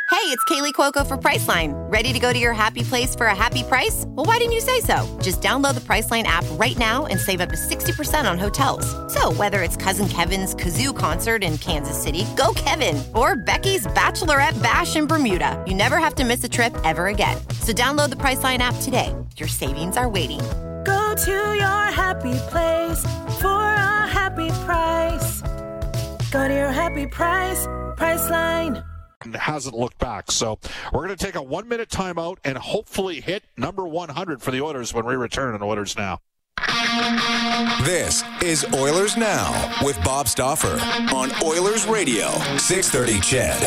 Hey, 0.10 0.34
it's 0.34 0.44
Kaley 0.46 0.72
Cuoco 0.72 1.06
for 1.06 1.18
Priceline. 1.18 1.74
Ready 1.92 2.14
to 2.14 2.20
go 2.20 2.32
to 2.32 2.40
your 2.40 2.54
happy 2.54 2.82
place 2.82 3.14
for 3.14 3.26
a 3.26 3.36
happy 3.36 3.62
price? 3.64 4.06
Well, 4.08 4.26
why 4.26 4.38
didn't 4.38 4.54
you 4.54 4.62
say 4.62 4.80
so? 4.80 5.06
Just 5.22 5.42
download 5.42 5.76
the 5.76 5.82
Priceline 5.82 6.24
app 6.24 6.46
right 6.52 6.78
now 6.78 7.08
and 7.08 7.20
save 7.20 7.42
up 7.42 7.50
to 7.50 7.56
60% 7.56 8.30
on 8.30 8.38
hotels. 8.40 8.86
So, 9.14 9.34
whether 9.34 9.64
it's 9.64 9.76
Cousin 9.76 10.08
Kevin's 10.08 10.56
Kazoo 10.56 10.96
concert 10.96 11.44
in 11.44 11.58
Kansas 11.58 12.02
City, 12.02 12.26
go 12.38 12.54
Kevin, 12.56 13.04
or 13.16 13.36
Becky's 13.36 13.86
Bachelorette 13.88 14.62
Bash 14.64 14.96
in 14.96 15.08
Bermuda, 15.08 15.62
you 15.68 15.76
never 15.76 15.98
have 15.98 16.16
to 16.16 16.24
miss 16.24 16.42
a 16.44 16.50
trip 16.50 16.76
ever 16.86 17.08
again. 17.08 17.38
So, 17.60 17.74
download 17.74 18.10
the 18.10 18.16
Priceline 18.18 18.60
app 18.60 18.76
today. 18.82 19.14
Your 19.36 19.50
savings 19.50 19.98
are 19.98 20.10
waiting. 20.10 20.42
Go 20.88 21.13
to 21.15 21.32
your 21.32 21.84
happy 22.01 22.38
place 22.50 23.01
for 23.41 23.62
a 23.62 24.08
happy 24.08 24.50
price. 24.65 25.41
Go 26.32 26.48
to 26.48 26.53
your 26.53 26.72
happy 26.72 27.06
price, 27.06 27.67
Priceline 27.98 28.84
hasn't 29.34 29.75
looked 29.75 29.98
back. 29.98 30.32
So 30.32 30.60
we're 30.94 31.06
going 31.06 31.17
to 31.17 31.25
take 31.25 31.36
a 31.36 31.41
one 31.41 31.67
minute 31.67 31.89
timeout 31.89 32.38
and 32.44 32.58
hopefully 32.58 33.20
hit 33.22 33.44
number 33.58 33.88
100 33.88 34.41
for 34.41 34.51
the 34.51 34.62
Oilers 34.62 34.94
when 34.94 35.06
we 35.06 35.15
return 35.15 35.53
on 35.53 35.62
Oilers 35.62 35.98
Now. 35.98 36.20
This 37.84 38.24
is 38.44 38.66
Oilers 38.74 39.16
Now 39.16 39.74
with 39.84 40.02
Bob 40.04 40.28
Stauffer 40.28 40.80
on 41.14 41.32
Oilers 41.44 41.86
Radio, 41.86 42.32
630 42.58 43.20
CHED. 43.22 43.62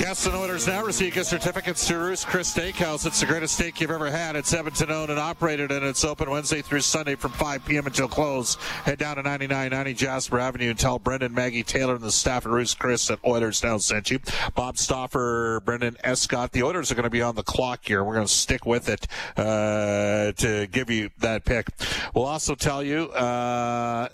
Yes, 0.00 0.26
and 0.26 0.36
Oilers 0.36 0.66
Now 0.66 0.84
receive 0.84 1.14
gift 1.14 1.26
certificates 1.26 1.86
to 1.88 1.98
Ruth's 1.98 2.24
Chris 2.24 2.54
Steakhouse. 2.54 3.06
It's 3.06 3.20
the 3.20 3.26
greatest 3.26 3.54
steak 3.54 3.80
you've 3.80 3.90
ever 3.90 4.10
had. 4.10 4.36
It's 4.36 4.52
Edmonton 4.52 4.90
owned 4.90 5.10
and 5.10 5.18
operated, 5.18 5.72
and 5.72 5.84
it's 5.84 6.04
open 6.04 6.30
Wednesday 6.30 6.62
through 6.62 6.82
Sunday 6.82 7.14
from 7.14 7.32
5 7.32 7.64
p.m. 7.64 7.86
until 7.86 8.06
close. 8.06 8.54
Head 8.84 8.98
down 8.98 9.16
to 9.16 9.22
9990 9.22 9.94
Jasper 9.94 10.38
Avenue 10.38 10.70
and 10.70 10.78
tell 10.78 10.98
Brendan, 10.98 11.34
Maggie 11.34 11.64
Taylor, 11.64 11.94
and 11.94 12.04
the 12.04 12.12
staff 12.12 12.46
at 12.46 12.52
Ruth's 12.52 12.74
Chris 12.74 13.10
at 13.10 13.18
Oilers 13.26 13.62
Now 13.62 13.78
sent 13.78 14.10
you. 14.10 14.20
Bob 14.54 14.78
Stauffer, 14.78 15.60
Brendan 15.64 15.96
Escott. 16.04 16.52
The 16.52 16.62
Oilers 16.62 16.92
are 16.92 16.94
going 16.94 17.04
to 17.04 17.10
be 17.10 17.22
on 17.22 17.34
the 17.34 17.42
clock 17.42 17.80
here. 17.84 18.04
We're 18.04 18.14
going 18.14 18.26
to 18.26 18.32
stick 18.32 18.66
with 18.66 18.88
it 18.88 19.06
uh, 19.36 20.32
to 20.32 20.68
give 20.70 20.90
you 20.90 21.10
that 21.22 21.44
pick. 21.44 21.68
We'll 22.14 22.26
also 22.26 22.54
tell 22.54 22.82
you 22.82 23.10
uh, 23.10 24.08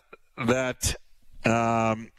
that. 0.46 0.94
Um, 1.44 2.10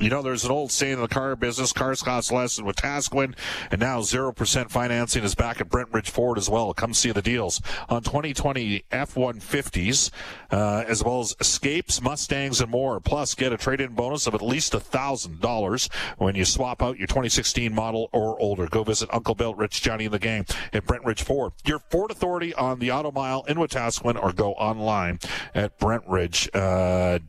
you 0.00 0.08
know, 0.08 0.22
there's 0.22 0.44
an 0.44 0.50
old 0.50 0.72
saying 0.72 0.94
in 0.94 1.00
the 1.00 1.08
car 1.08 1.36
business, 1.36 1.72
cars 1.72 2.02
cost 2.02 2.32
less 2.32 2.56
than 2.56 2.64
Wetaskiwin, 2.64 3.34
and 3.70 3.80
now 3.80 4.00
0% 4.00 4.70
financing 4.70 5.22
is 5.22 5.34
back 5.34 5.60
at 5.60 5.68
Brentridge 5.68 6.08
Ford 6.08 6.38
as 6.38 6.48
well. 6.48 6.72
Come 6.72 6.94
see 6.94 7.12
the 7.12 7.22
deals 7.22 7.60
on 7.88 8.02
2020 8.02 8.84
F-150s, 8.90 10.10
uh, 10.50 10.84
as 10.88 11.04
well 11.04 11.20
as 11.20 11.36
Escapes, 11.38 12.00
Mustangs, 12.00 12.60
and 12.60 12.70
more. 12.70 12.98
Plus, 13.00 13.34
get 13.34 13.52
a 13.52 13.58
trade-in 13.58 13.92
bonus 13.94 14.26
of 14.26 14.34
at 14.34 14.42
least 14.42 14.72
$1,000 14.72 15.92
when 16.18 16.34
you 16.34 16.44
swap 16.44 16.82
out 16.82 16.98
your 16.98 17.06
2016 17.06 17.74
model 17.74 18.08
or 18.12 18.40
older. 18.40 18.66
Go 18.66 18.82
visit 18.82 19.10
Uncle 19.12 19.34
Bill, 19.34 19.54
Rich, 19.54 19.82
Johnny, 19.82 20.06
and 20.06 20.14
the 20.14 20.18
gang 20.18 20.46
at 20.72 20.86
Brentridge 20.86 21.22
Ford. 21.22 21.52
Your 21.66 21.78
Ford 21.78 22.10
Authority 22.10 22.54
on 22.54 22.78
the 22.78 22.90
Auto 22.90 23.10
Mile 23.12 23.44
in 23.48 23.58
Wetaskiwin, 23.58 24.20
or 24.22 24.32
go 24.32 24.52
online 24.54 25.18
at 25.54 25.78
brentridge.com. 25.78 27.20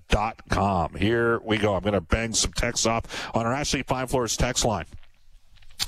Uh, 0.62 0.98
Here 0.98 1.40
we 1.40 1.58
go. 1.58 1.75
I'm 1.75 1.82
going 1.82 1.94
to 1.94 2.01
bang 2.01 2.34
some 2.34 2.51
text 2.62 2.88
off 2.88 3.03
on 3.36 3.46
our 3.46 3.53
Ashley 3.53 3.84
Fine 3.84 4.08
Floors 4.08 4.38
text 4.38 4.63
line. 4.63 4.86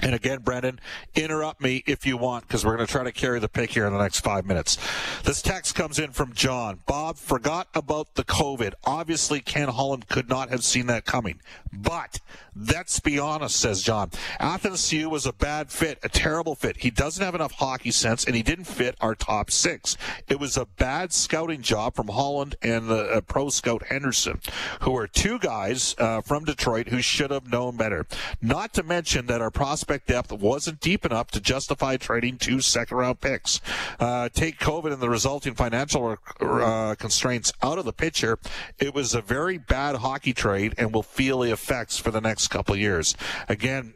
And 0.02 0.16
again, 0.16 0.40
Brendan, 0.40 0.80
interrupt 1.16 1.62
me 1.62 1.84
if 1.86 2.06
you 2.06 2.18
want, 2.18 2.48
because 2.48 2.66
we're 2.66 2.76
going 2.76 2.88
to 2.88 2.92
try 2.92 3.04
to 3.04 3.12
carry 3.12 3.40
the 3.40 3.48
pick 3.48 3.72
here 3.72 3.86
in 3.86 3.94
the 3.94 4.00
next 4.00 4.20
five 4.22 4.46
minutes. 4.46 4.78
This 5.24 5.42
text 5.42 5.76
comes 5.76 6.00
in 6.00 6.12
from 6.12 6.34
John. 6.34 6.80
Bob 6.86 7.18
forgot 7.18 7.68
about 7.74 8.16
the 8.16 8.24
COVID. 8.24 8.74
Obviously, 8.86 9.40
Ken 9.40 9.70
Holland 9.70 10.10
could 10.10 10.28
not 10.28 10.50
have 10.50 10.64
seen 10.64 10.88
that 10.88 11.06
coming. 11.06 11.40
But 11.72 12.20
let's 12.56 13.00
be 13.00 13.18
honest, 13.18 13.56
says 13.60 13.82
John. 13.82 14.10
Athanasiou 14.40 15.10
was 15.10 15.26
a 15.26 15.34
bad 15.34 15.72
fit, 15.72 16.00
a 16.04 16.10
terrible 16.10 16.56
fit. 16.56 16.78
He 16.78 16.90
doesn't 16.90 17.24
have 17.24 17.36
enough 17.36 17.54
hockey 17.54 17.92
sense, 17.92 18.26
and 18.26 18.36
he 18.36 18.44
didn't 18.44 18.66
fit 18.66 18.96
our 19.00 19.16
top 19.16 19.52
six. 19.52 19.96
It 20.28 20.40
was 20.40 20.58
a 20.58 20.66
bad 20.66 21.14
scouting 21.14 21.62
job 21.62 21.96
from 21.96 22.10
Holland 22.10 22.56
and 22.62 22.90
the 22.90 23.06
uh, 23.06 23.22
pro 23.22 23.50
scout 23.50 23.84
Henderson, 23.88 24.42
who 24.82 24.96
are 24.98 25.08
two 25.08 25.40
guys 25.40 25.96
uh, 25.98 26.22
from 26.22 26.46
Detroit 26.46 26.90
who 26.90 27.02
should 27.02 27.32
have 27.32 27.52
known 27.52 27.78
better. 27.78 28.06
Not 28.42 28.74
to 28.74 28.84
mention 28.84 29.28
that 29.28 29.42
our 29.42 29.52
prospect 29.52 29.83
prospect 29.84 30.08
depth 30.08 30.32
wasn't 30.32 30.80
deep 30.80 31.06
enough 31.06 31.30
to 31.30 31.42
justify 31.42 31.98
trading 31.98 32.38
two 32.38 32.62
second 32.62 32.96
round 32.96 33.20
picks. 33.20 33.60
Uh, 34.00 34.30
take 34.30 34.58
COVID 34.58 34.94
and 34.94 35.02
the 35.02 35.10
resulting 35.10 35.56
financial 35.56 36.18
uh, 36.40 36.96
constraints 36.98 37.52
out 37.62 37.78
of 37.78 37.84
the 37.84 37.92
picture, 37.92 38.40
it 38.79 38.94
was 38.94 39.14
a 39.14 39.20
very 39.20 39.57
bad 39.57 39.98
hockey 39.98 40.31
trade 40.34 40.74
and 40.77 40.94
will 40.94 41.03
feel 41.03 41.40
the 41.40 41.51
effects 41.51 41.98
for 41.98 42.12
the 42.12 42.22
next 42.22 42.48
couple 42.48 42.77
years. 42.77 43.16
Again, 43.50 43.94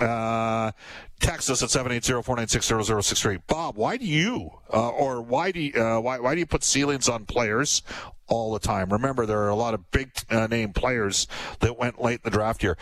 uh, 0.00 0.70
text 1.18 1.50
us 1.50 1.62
at 1.64 1.68
780-496-0063. 1.70 3.40
Bob, 3.48 3.76
why 3.76 3.96
do 3.96 4.06
you, 4.06 4.50
uh, 4.72 4.90
or 4.90 5.20
why 5.20 5.50
do 5.50 5.60
you, 5.60 5.72
uh, 5.74 5.98
why, 5.98 6.20
why 6.20 6.34
do 6.34 6.38
you 6.38 6.46
put 6.46 6.62
ceilings 6.62 7.08
on 7.08 7.24
players 7.24 7.82
all 8.28 8.52
the 8.52 8.60
time? 8.60 8.88
Remember, 8.90 9.26
there 9.26 9.40
are 9.40 9.48
a 9.48 9.56
lot 9.56 9.74
of 9.74 9.90
big 9.90 10.12
uh, 10.30 10.46
name 10.46 10.72
players 10.72 11.26
that 11.58 11.76
went 11.76 12.00
late 12.00 12.20
in 12.24 12.30
the 12.30 12.30
draft 12.30 12.62
year. 12.62 12.76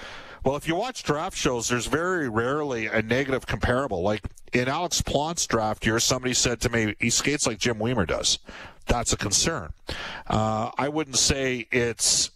Well, 0.44 0.56
if 0.56 0.66
you 0.66 0.74
watch 0.74 1.04
draft 1.04 1.36
shows, 1.36 1.68
there's 1.68 1.86
very 1.86 2.28
rarely 2.28 2.86
a 2.86 3.00
negative 3.00 3.46
comparable. 3.46 4.02
Like 4.02 4.22
in 4.52 4.68
Alex 4.68 5.00
Plante's 5.00 5.46
draft 5.46 5.86
year, 5.86 6.00
somebody 6.00 6.34
said 6.34 6.60
to 6.62 6.68
me, 6.68 6.94
he 6.98 7.10
skates 7.10 7.46
like 7.46 7.58
Jim 7.58 7.78
Wiemer 7.78 8.06
does. 8.06 8.38
That's 8.86 9.12
a 9.12 9.16
concern. 9.16 9.72
Uh, 10.26 10.72
I 10.76 10.88
wouldn't 10.88 11.16
say 11.16 11.68
it's 11.70 12.30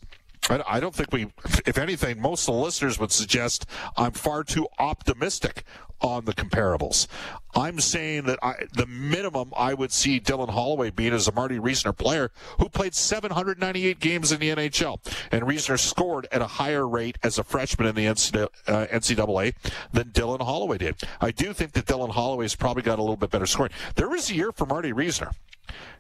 I 0.49 0.79
don't 0.79 0.95
think 0.95 1.13
we, 1.13 1.33
if 1.67 1.77
anything, 1.77 2.21
most 2.21 2.49
of 2.49 2.55
the 2.55 2.61
listeners 2.61 3.01
would 3.01 3.11
suggest 3.11 3.67
I'm 3.97 4.13
far 4.13 4.45
too 4.45 4.69
optimistic 4.79 5.65
on 6.01 6.25
the 6.25 6.33
comparables. 6.33 7.07
I'm 7.55 7.81
saying 7.81 8.25
that 8.25 8.39
I, 8.43 8.55
the 8.75 8.87
minimum 8.87 9.53
I 9.57 9.73
would 9.73 9.91
see 9.91 10.21
Dylan 10.21 10.51
Holloway 10.51 10.91
being 10.91 11.15
is 11.15 11.27
a 11.27 11.33
Marty 11.33 11.59
Reasoner 11.59 11.95
player 11.95 12.31
who 12.59 12.69
played 12.69 12.95
798 12.95 13.99
games 13.99 14.31
in 14.31 14.41
the 14.41 14.51
NHL. 14.51 14.99
And 15.33 15.47
Reasoner 15.47 15.79
scored 15.79 16.29
at 16.31 16.43
a 16.43 16.47
higher 16.47 16.87
rate 16.87 17.17
as 17.23 17.39
a 17.39 17.45
freshman 17.45 17.89
in 17.89 17.95
the 17.95 18.05
NCAA 18.05 19.49
uh, 19.49 19.71
than 19.93 20.11
Dylan 20.11 20.43
Holloway 20.43 20.79
did. 20.79 20.97
I 21.21 21.31
do 21.31 21.55
think 21.55 21.73
that 21.73 21.87
Dylan 21.87 22.11
Holloway's 22.11 22.55
probably 22.55 22.83
got 22.83 22.99
a 22.99 23.03
little 23.03 23.17
bit 23.17 23.31
better 23.31 23.47
scoring. 23.47 23.73
There 23.95 24.09
was 24.09 24.31
a 24.31 24.35
year 24.35 24.53
for 24.53 24.67
Marty 24.67 24.93
Reasoner 24.93 25.31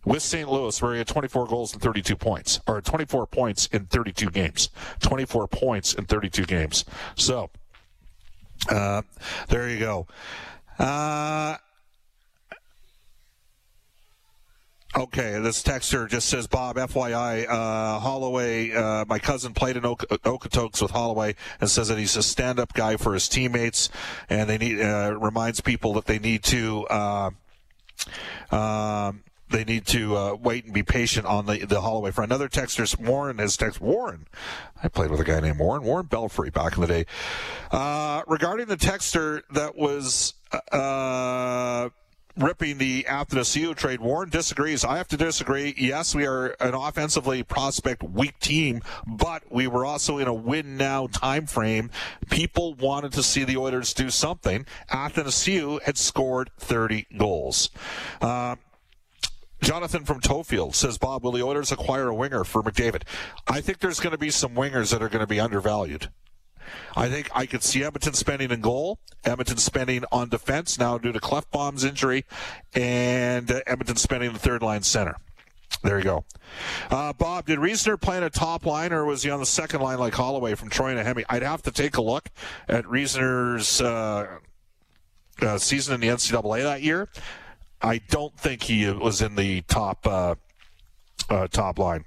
with 0.04 0.22
St. 0.22 0.50
Louis 0.50 0.80
where 0.80 0.92
he 0.92 0.98
had 0.98 1.08
24 1.08 1.46
goals 1.46 1.72
and 1.72 1.82
32 1.82 2.16
points, 2.16 2.60
or 2.66 2.80
24 2.80 3.26
points 3.26 3.66
in 3.66 3.86
32 3.86 4.30
games. 4.30 4.70
24 5.00 5.48
points 5.48 5.94
in 5.94 6.04
32 6.04 6.44
games. 6.44 6.84
So, 7.14 7.50
uh, 8.70 9.02
there 9.48 9.68
you 9.68 9.78
go. 9.78 10.06
Uh, 10.78 11.56
Okay, 14.96 15.38
this 15.40 15.62
texter 15.62 16.08
just 16.08 16.26
says, 16.26 16.46
Bob, 16.46 16.76
FYI, 16.76 17.46
uh, 17.46 17.98
Holloway, 17.98 18.72
uh, 18.72 19.04
my 19.06 19.18
cousin 19.18 19.52
played 19.52 19.76
in 19.76 19.84
ok- 19.84 20.06
Okotoks 20.06 20.80
with 20.80 20.90
Holloway 20.90 21.34
and 21.60 21.68
says 21.68 21.88
that 21.88 21.98
he's 21.98 22.16
a 22.16 22.22
stand 22.22 22.58
up 22.58 22.72
guy 22.72 22.96
for 22.96 23.12
his 23.12 23.28
teammates 23.28 23.90
and 24.30 24.48
they 24.48 24.56
need, 24.56 24.80
uh, 24.80 25.14
reminds 25.20 25.60
people 25.60 25.92
that 25.94 26.06
they 26.06 26.18
need 26.18 26.42
to, 26.44 26.86
uh, 26.86 27.30
um, 28.50 29.22
they 29.50 29.64
need 29.64 29.86
to 29.86 30.16
uh, 30.16 30.34
wait 30.34 30.64
and 30.64 30.74
be 30.74 30.82
patient 30.82 31.26
on 31.26 31.46
the, 31.46 31.64
the 31.64 31.80
Holloway 31.80 32.10
front. 32.10 32.30
Another 32.30 32.48
texter, 32.48 32.98
Warren, 32.98 33.38
has 33.38 33.56
text 33.56 33.80
Warren. 33.80 34.26
I 34.82 34.88
played 34.88 35.10
with 35.10 35.20
a 35.20 35.24
guy 35.24 35.40
named 35.40 35.58
Warren, 35.58 35.82
Warren 35.84 36.06
Belfry 36.06 36.50
back 36.50 36.74
in 36.76 36.80
the 36.80 36.86
day. 36.86 37.06
Uh, 37.70 38.22
regarding 38.26 38.66
the 38.66 38.76
texter 38.76 39.42
that 39.50 39.76
was 39.76 40.34
uh, 40.72 41.88
ripping 42.36 42.78
the 42.78 43.06
after 43.06 43.36
the 43.36 43.40
Athanasiou 43.40 43.74
trade, 43.74 44.00
Warren 44.00 44.30
disagrees. 44.30 44.84
I 44.84 44.96
have 44.98 45.08
to 45.08 45.16
disagree. 45.16 45.74
Yes, 45.76 46.14
we 46.14 46.26
are 46.26 46.56
an 46.60 46.74
offensively 46.74 47.42
prospect 47.42 48.02
weak 48.02 48.38
team, 48.38 48.82
but 49.06 49.42
we 49.50 49.66
were 49.66 49.84
also 49.84 50.18
in 50.18 50.28
a 50.28 50.34
win 50.34 50.76
now 50.76 51.06
time 51.06 51.46
frame. 51.46 51.90
People 52.30 52.74
wanted 52.74 53.12
to 53.12 53.22
see 53.22 53.44
the 53.44 53.56
Oilers 53.56 53.94
do 53.94 54.10
something. 54.10 54.66
Athanasiou 54.90 55.82
had 55.82 55.96
scored 55.96 56.50
30 56.58 57.06
goals. 57.16 57.70
Uh, 58.20 58.56
Jonathan 59.60 60.04
from 60.04 60.20
Tofield 60.20 60.74
says, 60.74 60.98
Bob, 60.98 61.24
will 61.24 61.32
the 61.32 61.42
Oilers 61.42 61.72
acquire 61.72 62.08
a 62.08 62.14
winger 62.14 62.44
for 62.44 62.62
McDavid? 62.62 63.02
I 63.46 63.60
think 63.60 63.78
there's 63.78 64.00
going 64.00 64.12
to 64.12 64.18
be 64.18 64.30
some 64.30 64.54
wingers 64.54 64.90
that 64.92 65.02
are 65.02 65.08
going 65.08 65.20
to 65.20 65.26
be 65.26 65.40
undervalued. 65.40 66.10
I 66.96 67.08
think 67.08 67.30
I 67.34 67.46
could 67.46 67.62
see 67.62 67.84
Edmonton 67.84 68.14
spending 68.14 68.50
in 68.50 68.60
goal, 68.60 68.98
Edmonton 69.24 69.56
spending 69.56 70.04
on 70.10 70.28
defense 70.28 70.78
now 70.78 70.98
due 70.98 71.12
to 71.12 71.20
Klefbom's 71.20 71.84
injury, 71.84 72.24
and 72.74 73.50
uh, 73.50 73.60
Edmonton 73.66 73.96
spending 73.96 74.32
the 74.32 74.38
third 74.38 74.62
line 74.62 74.82
center. 74.82 75.16
There 75.82 75.98
you 75.98 76.04
go. 76.04 76.24
Uh, 76.90 77.12
Bob, 77.12 77.46
did 77.46 77.58
Reasoner 77.58 77.96
play 77.96 78.16
in 78.16 78.22
a 78.22 78.30
top 78.30 78.66
line 78.66 78.92
or 78.92 79.04
was 79.04 79.22
he 79.22 79.30
on 79.30 79.40
the 79.40 79.46
second 79.46 79.80
line 79.80 79.98
like 79.98 80.14
Holloway 80.14 80.54
from 80.54 80.70
Troy 80.70 80.90
and 80.96 80.98
Hemi? 80.98 81.24
I'd 81.28 81.42
have 81.42 81.62
to 81.62 81.70
take 81.70 81.96
a 81.96 82.02
look 82.02 82.28
at 82.68 82.88
Reasoner's 82.88 83.80
uh, 83.80 84.38
uh, 85.42 85.58
season 85.58 85.94
in 85.94 86.00
the 86.00 86.08
NCAA 86.08 86.62
that 86.62 86.82
year. 86.82 87.08
I 87.82 87.98
don't 87.98 88.36
think 88.38 88.62
he 88.62 88.90
was 88.90 89.22
in 89.22 89.36
the 89.36 89.62
top 89.62 90.06
uh, 90.06 90.34
uh, 91.28 91.48
top 91.48 91.78
line. 91.78 92.04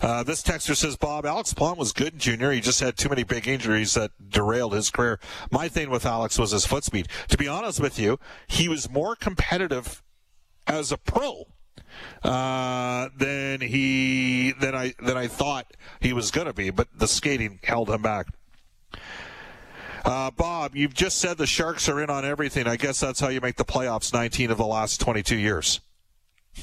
Uh, 0.00 0.22
this 0.22 0.42
texter 0.42 0.76
says, 0.76 0.96
Bob, 0.96 1.26
Alex 1.26 1.52
Plante 1.52 1.78
was 1.78 1.92
good 1.92 2.12
in 2.12 2.18
junior. 2.18 2.52
He 2.52 2.60
just 2.60 2.80
had 2.80 2.96
too 2.96 3.08
many 3.08 3.24
big 3.24 3.48
injuries 3.48 3.94
that 3.94 4.12
derailed 4.28 4.72
his 4.72 4.90
career. 4.90 5.18
My 5.50 5.68
thing 5.68 5.90
with 5.90 6.06
Alex 6.06 6.38
was 6.38 6.52
his 6.52 6.64
foot 6.64 6.84
speed. 6.84 7.08
To 7.28 7.36
be 7.36 7.48
honest 7.48 7.80
with 7.80 7.98
you, 7.98 8.20
he 8.46 8.68
was 8.68 8.90
more 8.90 9.16
competitive 9.16 10.02
as 10.66 10.92
a 10.92 10.98
pro 10.98 11.46
uh, 12.22 13.08
than 13.16 13.60
he 13.60 14.52
than 14.60 14.74
I 14.74 14.94
than 15.00 15.16
I 15.16 15.26
thought 15.26 15.72
he 16.00 16.12
was 16.12 16.30
going 16.30 16.46
to 16.46 16.52
be. 16.52 16.70
But 16.70 16.88
the 16.94 17.08
skating 17.08 17.58
held 17.62 17.90
him 17.90 18.02
back. 18.02 18.26
Uh, 20.08 20.30
Bob, 20.30 20.74
you've 20.74 20.94
just 20.94 21.18
said 21.18 21.36
the 21.36 21.46
Sharks 21.46 21.86
are 21.86 22.02
in 22.02 22.08
on 22.08 22.24
everything. 22.24 22.66
I 22.66 22.76
guess 22.76 22.98
that's 22.98 23.20
how 23.20 23.28
you 23.28 23.42
make 23.42 23.56
the 23.56 23.64
playoffs 23.64 24.10
19 24.10 24.50
of 24.50 24.56
the 24.56 24.64
last 24.64 25.02
22 25.02 25.36
years. 25.36 25.80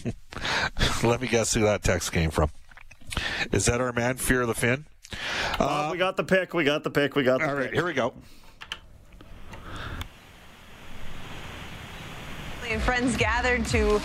Let 1.04 1.22
me 1.22 1.28
guess 1.28 1.54
who 1.54 1.62
that 1.62 1.84
text 1.84 2.12
came 2.12 2.32
from. 2.32 2.50
Is 3.52 3.68
that 3.68 3.82
our 3.82 3.94
man, 3.94 4.16
Fear 4.18 4.48
the 4.48 4.56
Fin? 4.56 4.86
Uh, 5.60 5.90
we 5.92 6.00
got 6.00 6.18
the 6.18 6.24
pick. 6.24 6.56
We 6.56 6.64
got 6.64 6.84
the 6.84 6.90
pick. 6.90 7.16
We 7.16 7.22
got 7.22 7.40
the 7.40 7.48
All 7.48 7.54
right, 7.54 7.66
pick. 7.66 7.76
here 7.76 7.86
we 7.86 7.94
go. 7.94 8.14
and 12.68 12.82
friends 12.82 13.16
gathered 13.16 13.64
to 13.68 14.00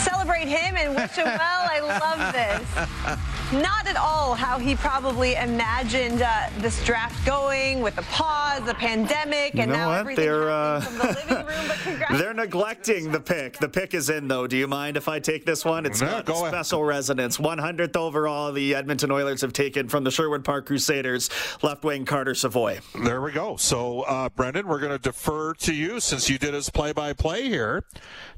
celebrate 0.00 0.46
him 0.48 0.76
and 0.76 0.94
wish 0.94 1.12
him 1.12 1.26
well. 1.26 1.38
I 1.70 1.80
love 1.80 2.32
this. 2.32 3.62
Not 3.62 3.88
at 3.88 3.96
all 3.96 4.34
how 4.34 4.58
he 4.58 4.76
probably 4.76 5.34
imagined 5.34 6.22
uh, 6.22 6.48
this 6.58 6.84
draft 6.84 7.24
going 7.26 7.80
with 7.80 7.96
the 7.96 8.02
pause, 8.02 8.62
the 8.64 8.74
pandemic, 8.74 9.54
and 9.56 9.62
You 9.62 9.66
know 9.66 9.72
now 9.74 9.88
what? 9.88 9.98
everything 10.00 10.24
They're, 10.24 10.50
uh, 10.50 10.80
from 10.80 10.98
the 10.98 11.04
living 11.08 11.36
room. 11.46 11.64
But 11.68 11.78
congrats. 11.82 12.12
They're 12.20 12.34
neglecting 12.34 13.10
the 13.10 13.18
pick. 13.20 13.58
The 13.58 13.68
pick 13.68 13.92
is 13.94 14.08
in, 14.08 14.28
though. 14.28 14.46
Do 14.46 14.56
you 14.56 14.68
mind 14.68 14.96
if 14.96 15.08
I 15.08 15.18
take 15.18 15.44
this 15.46 15.64
one? 15.64 15.84
It's 15.84 16.00
No, 16.00 16.06
got 16.08 16.26
go 16.26 16.34
ahead. 16.34 16.52
special 16.52 16.84
resonance. 16.84 17.38
100th 17.38 17.96
overall, 17.96 18.52
the 18.52 18.74
Edmonton 18.76 19.10
Oilers 19.10 19.40
have 19.40 19.52
taken 19.52 19.88
from 19.88 20.04
the 20.04 20.10
Sherwood 20.12 20.44
Park 20.44 20.66
Crusaders, 20.66 21.28
left 21.62 21.82
wing 21.82 22.04
Carter 22.04 22.34
Savoy. 22.36 22.78
There 23.04 23.20
we 23.20 23.32
go. 23.32 23.56
So, 23.56 24.02
uh, 24.02 24.28
Brendan, 24.28 24.68
we're 24.68 24.78
going 24.78 24.92
to 24.92 24.98
defer 24.98 25.54
to 25.54 25.74
you 25.74 25.98
since 25.98 26.30
you 26.30 26.38
did 26.38 26.54
his 26.54 26.70
play 26.70 26.92
by 26.92 27.12
play 27.14 27.48
here. 27.48 27.82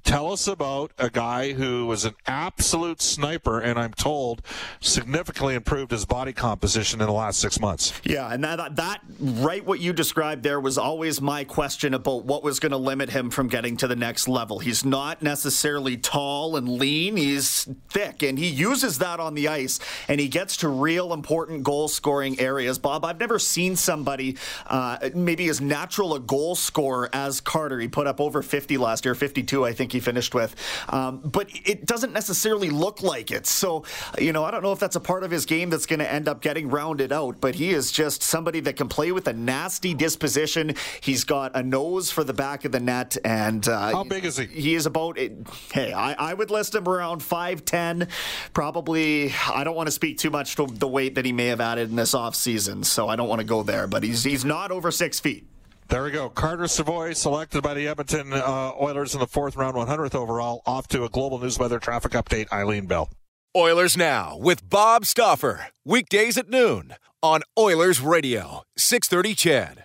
Tell 0.05 0.33
us 0.33 0.49
about 0.49 0.91
a 0.99 1.11
guy 1.11 1.52
who 1.53 1.87
was 1.87 2.05
an 2.05 2.15
absolute 2.27 3.01
sniper 3.01 3.61
and 3.61 3.79
I'm 3.79 3.93
told 3.93 4.43
significantly 4.81 5.55
improved 5.55 5.91
his 5.91 6.05
body 6.05 6.33
composition 6.33 7.01
in 7.01 7.07
the 7.07 7.13
last 7.13 7.41
six 7.41 7.61
months. 7.61 7.93
Yeah, 8.05 8.33
and 8.33 8.43
that, 8.45 8.77
that 8.77 9.01
right 9.21 9.65
what 9.65 9.81
you 9.81 9.93
described 9.93 10.43
there 10.43 10.61
was 10.61 10.79
always 10.79 11.21
my 11.21 11.45
question 11.45 11.95
about 11.95 12.25
what 12.25 12.43
was 12.43 12.61
going 12.61 12.73
to 12.73 12.79
limit 12.79 13.11
him 13.11 13.31
from 13.31 13.49
getting 13.49 13.77
to 13.79 13.89
the 13.89 13.97
next 13.97 14.29
level. 14.29 14.59
He's 14.59 14.85
not 14.85 15.23
necessarily 15.23 15.97
tall 15.97 16.57
and 16.57 16.69
lean, 16.69 17.17
he's 17.17 17.69
thick, 17.89 18.23
and 18.23 18.39
he 18.39 18.49
uses 18.49 18.99
that 18.99 19.21
on 19.21 19.35
the 19.35 19.49
ice, 19.49 19.79
and 20.09 20.21
he 20.21 20.29
gets 20.29 20.59
to 20.59 20.69
real 20.69 21.13
important 21.13 21.63
goal 21.63 21.89
scoring 21.89 22.39
areas. 22.41 22.79
Bob, 22.79 23.05
I've 23.05 23.21
never 23.21 23.39
seen 23.39 23.77
somebody 23.77 24.37
uh, 24.67 25.11
maybe 25.15 25.49
as 25.49 25.61
natural 25.61 26.15
a 26.15 26.21
goal 26.21 26.55
scorer 26.55 27.09
as 27.13 27.41
Carter. 27.41 27.79
He 27.81 27.89
put 27.89 28.07
up 28.07 28.21
over 28.21 28.43
50 28.43 28.77
last 28.79 29.05
year, 29.05 29.15
52, 29.15 29.65
I 29.65 29.73
think 29.73 29.93
he 29.93 30.01
finished 30.01 30.35
with. 30.35 30.55
Um, 30.89 31.21
but 31.25 31.42
it 31.51 31.87
doesn't 31.87 32.13
necessarily 32.13 32.71
look 32.71 33.03
like 33.03 33.31
it. 33.31 33.47
So, 33.47 33.85
you 34.19 34.33
know, 34.33 34.45
I 34.45 34.51
don't 34.51 34.63
know 34.63 34.73
if 34.73 34.79
that's 34.79 34.97
a 34.97 35.01
part 35.01 35.25
of 35.25 35.31
his 35.31 35.47
game 35.47 35.71
that's 35.71 35.87
going 35.87 35.99
to 36.01 36.11
end 36.11 36.29
up 36.29 36.41
getting 36.41 36.69
rounded 36.69 37.13
out, 37.13 37.41
but 37.41 37.55
he 37.55 37.71
is 37.71 37.93
just 37.93 38.23
somebody 38.23 38.61
that 38.61 38.77
can 38.77 38.89
play 38.89 39.13
with 39.13 39.29
a 39.29 39.33
nasty 39.33 39.95
disposition. 39.95 40.75
He's 41.01 41.25
got 41.25 41.57
a 41.57 41.63
nose 41.63 42.11
for 42.11 42.25
the 42.25 42.33
back 42.33 42.65
of 42.65 42.73
the 42.73 42.81
net. 42.81 43.17
And 43.25 43.67
uh, 43.69 43.93
How 43.93 44.05
big 44.05 44.25
is 44.25 44.37
he? 44.37 44.47
He 44.47 44.75
is 44.75 44.87
about, 44.87 45.19
hey, 45.19 45.93
I, 45.93 46.13
I 46.13 46.35
would 46.35 46.51
list 46.51 46.75
him 46.75 46.89
around 46.89 47.21
5'10. 47.21 48.09
Probably, 48.55 49.33
I 49.53 49.65
don't 49.65 49.77
want 49.77 49.87
to 49.89 49.93
speak 49.93 50.19
too 50.19 50.31
much 50.31 50.57
to 50.57 50.67
the 50.67 50.89
weight 50.89 51.15
that 51.17 51.25
he 51.25 51.33
may 51.33 51.47
have 51.47 51.61
added 51.61 51.91
in 51.91 51.97
this 51.97 52.15
offseason, 52.15 52.85
so 52.85 53.09
I 53.09 53.17
don't 53.17 53.29
want 53.29 53.41
to 53.41 53.47
go 53.47 53.63
there, 53.63 53.87
but 53.87 54.03
he's, 54.03 54.25
he's 54.25 54.45
not 54.45 54.71
over 54.71 54.91
six 54.91 55.21
feet. 55.21 55.47
There 55.93 56.05
we 56.05 56.11
go. 56.11 56.31
Carter 56.31 56.69
Savoy 56.69 57.13
selected 57.13 57.63
by 57.63 57.75
the 57.75 57.87
Edmonton 57.87 58.33
uh, 58.33 58.73
Oilers 58.81 59.13
in 59.13 59.21
the 59.21 59.27
fourth 59.27 59.57
round, 59.57 59.77
100th 59.77 60.15
overall. 60.15 60.63
Off 60.65 60.89
to 60.89 61.05
a 61.05 61.11
global 61.11 61.39
news 61.39 61.59
weather 61.59 61.79
traffic 61.79 62.13
update. 62.13 62.51
Eileen 62.51 62.87
Bell. 62.87 63.11
Oilers 63.55 63.95
Now 63.95 64.39
with 64.39 64.67
Bob 64.67 65.05
Stauffer. 65.05 65.67
Weekdays 65.85 66.39
at 66.39 66.49
noon 66.49 66.95
on 67.23 67.43
Oilers 67.59 68.01
Radio, 68.01 68.63
630 68.79 69.35
CHED. 69.35 69.85